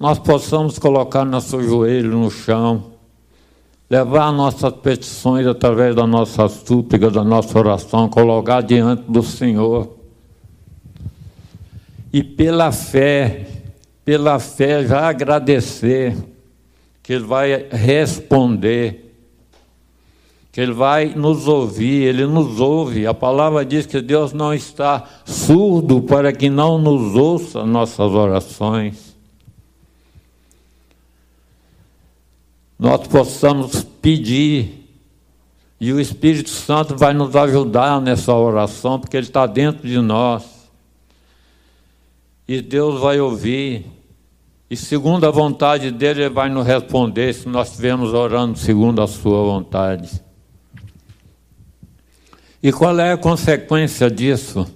nós 0.00 0.18
possamos 0.18 0.78
colocar 0.78 1.26
nosso 1.26 1.62
joelho 1.62 2.16
no 2.16 2.30
chão, 2.30 2.84
levar 3.90 4.32
nossas 4.32 4.72
petições 4.72 5.46
através 5.46 5.94
da 5.94 6.06
nossa 6.06 6.48
súplica, 6.48 7.10
da 7.10 7.22
nossa 7.22 7.58
oração, 7.58 8.08
colocar 8.08 8.62
diante 8.62 9.02
do 9.02 9.22
Senhor. 9.22 9.94
E 12.10 12.22
pela 12.22 12.72
fé, 12.72 13.46
pela 14.02 14.38
fé 14.38 14.86
já 14.86 15.06
agradecer 15.06 16.16
que 17.02 17.12
Ele 17.12 17.24
vai 17.24 17.66
responder, 17.70 19.14
que 20.50 20.62
Ele 20.62 20.72
vai 20.72 21.14
nos 21.14 21.46
ouvir, 21.46 22.04
Ele 22.04 22.24
nos 22.24 22.58
ouve. 22.58 23.06
A 23.06 23.12
palavra 23.12 23.66
diz 23.66 23.84
que 23.84 24.00
Deus 24.00 24.32
não 24.32 24.54
está 24.54 25.04
surdo 25.26 26.00
para 26.00 26.32
que 26.32 26.48
não 26.48 26.78
nos 26.78 27.14
ouça 27.14 27.66
nossas 27.66 28.12
orações. 28.12 29.09
Nós 32.80 33.06
possamos 33.08 33.84
pedir, 33.84 34.88
e 35.78 35.92
o 35.92 36.00
Espírito 36.00 36.48
Santo 36.48 36.96
vai 36.96 37.12
nos 37.12 37.36
ajudar 37.36 38.00
nessa 38.00 38.34
oração, 38.34 38.98
porque 38.98 39.18
Ele 39.18 39.26
está 39.26 39.46
dentro 39.46 39.86
de 39.86 39.98
nós. 39.98 40.70
E 42.48 42.62
Deus 42.62 42.98
vai 42.98 43.20
ouvir. 43.20 43.84
E 44.70 44.76
segundo 44.76 45.26
a 45.26 45.30
vontade 45.30 45.90
dele, 45.90 46.22
ele 46.22 46.34
vai 46.34 46.48
nos 46.48 46.66
responder 46.66 47.34
se 47.34 47.46
nós 47.50 47.68
estivermos 47.68 48.14
orando 48.14 48.58
segundo 48.58 49.02
a 49.02 49.06
sua 49.06 49.42
vontade. 49.42 50.18
E 52.62 52.72
qual 52.72 52.98
é 52.98 53.12
a 53.12 53.18
consequência 53.18 54.10
disso? 54.10 54.66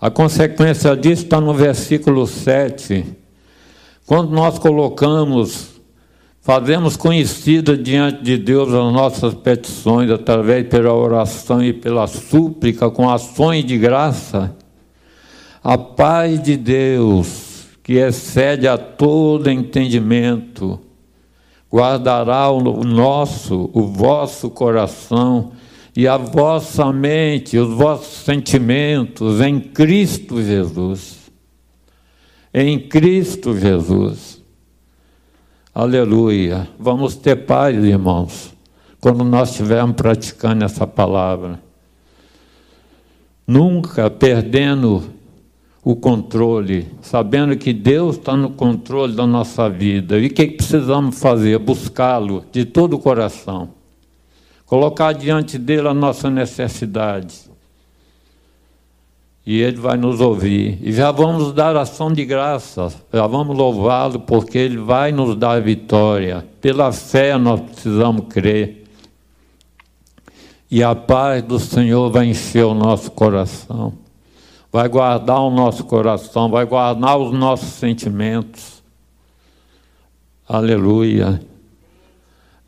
A 0.00 0.10
consequência 0.10 0.96
disso 0.96 1.24
está 1.24 1.42
no 1.42 1.52
versículo 1.52 2.26
7. 2.26 3.04
Quando 4.06 4.30
nós 4.30 4.58
colocamos, 4.58 5.69
fazemos 6.40 6.96
conhecida 6.96 7.76
diante 7.76 8.22
de 8.22 8.36
Deus 8.38 8.68
as 8.68 8.92
nossas 8.92 9.34
petições, 9.34 10.10
através 10.10 10.66
pela 10.68 10.94
oração 10.94 11.62
e 11.62 11.72
pela 11.72 12.06
súplica, 12.06 12.90
com 12.90 13.08
ações 13.08 13.64
de 13.64 13.76
graça, 13.76 14.56
a 15.62 15.76
paz 15.76 16.42
de 16.42 16.56
Deus, 16.56 17.66
que 17.82 17.94
excede 17.94 18.66
a 18.66 18.78
todo 18.78 19.50
entendimento, 19.50 20.80
guardará 21.70 22.50
o 22.50 22.82
nosso, 22.84 23.70
o 23.72 23.82
vosso 23.82 24.50
coração 24.50 25.52
e 25.94 26.08
a 26.08 26.16
vossa 26.16 26.92
mente, 26.92 27.58
os 27.58 27.72
vossos 27.74 28.24
sentimentos 28.24 29.40
em 29.40 29.60
Cristo 29.60 30.42
Jesus. 30.42 31.18
Em 32.52 32.78
Cristo 32.78 33.56
Jesus. 33.56 34.39
Aleluia. 35.72 36.68
Vamos 36.78 37.14
ter 37.14 37.46
paz, 37.46 37.76
irmãos, 37.76 38.52
quando 39.00 39.22
nós 39.22 39.50
estivermos 39.50 39.94
praticando 39.94 40.64
essa 40.64 40.84
palavra. 40.84 41.60
Nunca 43.46 44.10
perdendo 44.10 45.04
o 45.84 45.94
controle, 45.94 46.88
sabendo 47.00 47.56
que 47.56 47.72
Deus 47.72 48.16
está 48.16 48.36
no 48.36 48.50
controle 48.50 49.14
da 49.14 49.26
nossa 49.26 49.70
vida. 49.70 50.18
E 50.18 50.26
o 50.26 50.30
que 50.30 50.48
precisamos 50.48 51.20
fazer? 51.20 51.56
Buscá-lo 51.60 52.44
de 52.50 52.64
todo 52.64 52.94
o 52.94 52.98
coração. 52.98 53.70
Colocar 54.66 55.12
diante 55.12 55.56
dele 55.56 55.86
a 55.86 55.94
nossa 55.94 56.28
necessidade. 56.28 57.49
E 59.46 59.60
ele 59.60 59.78
vai 59.78 59.96
nos 59.96 60.20
ouvir. 60.20 60.78
E 60.82 60.92
já 60.92 61.10
vamos 61.10 61.52
dar 61.52 61.76
ação 61.76 62.12
de 62.12 62.24
graças, 62.24 62.96
já 63.12 63.26
vamos 63.26 63.56
louvá-lo, 63.56 64.20
porque 64.20 64.58
ele 64.58 64.76
vai 64.76 65.12
nos 65.12 65.34
dar 65.34 65.52
a 65.52 65.60
vitória. 65.60 66.46
Pela 66.60 66.92
fé 66.92 67.36
nós 67.38 67.60
precisamos 67.60 68.26
crer. 68.28 68.84
E 70.70 70.82
a 70.82 70.94
paz 70.94 71.42
do 71.42 71.58
Senhor 71.58 72.10
vai 72.10 72.26
encher 72.26 72.64
o 72.64 72.74
nosso 72.74 73.10
coração 73.10 73.94
vai 74.72 74.88
guardar 74.88 75.40
o 75.40 75.50
nosso 75.50 75.84
coração, 75.84 76.48
vai 76.48 76.64
guardar 76.64 77.18
os 77.18 77.32
nossos 77.32 77.70
sentimentos. 77.70 78.82
Aleluia. 80.48 81.42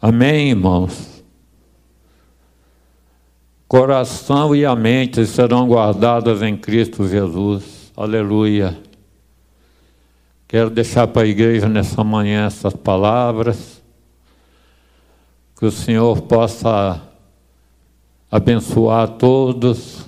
Amém, 0.00 0.50
irmãos? 0.50 1.11
Coração 3.72 4.54
e 4.54 4.66
a 4.66 4.76
mente 4.76 5.24
serão 5.24 5.66
guardadas 5.66 6.42
em 6.42 6.54
Cristo 6.54 7.08
Jesus. 7.08 7.90
Aleluia. 7.96 8.78
Quero 10.46 10.68
deixar 10.68 11.06
para 11.06 11.22
a 11.22 11.26
igreja 11.26 11.70
nessa 11.70 12.04
manhã 12.04 12.44
essas 12.44 12.74
palavras. 12.74 13.80
Que 15.58 15.64
o 15.64 15.70
Senhor 15.70 16.20
possa 16.20 17.00
abençoar 18.30 19.08
todos 19.08 20.04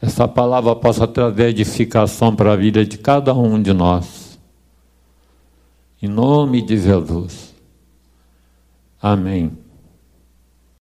essa 0.00 0.26
palavra 0.26 0.74
possa 0.74 1.06
trazer 1.06 1.50
edificação 1.50 2.34
para 2.34 2.54
a 2.54 2.56
vida 2.56 2.82
de 2.82 2.96
cada 2.96 3.34
um 3.34 3.60
de 3.60 3.74
nós. 3.74 4.36
Em 6.00 6.08
nome 6.08 6.62
de 6.62 6.78
Jesus. 6.78 7.54
Amém. 9.02 9.61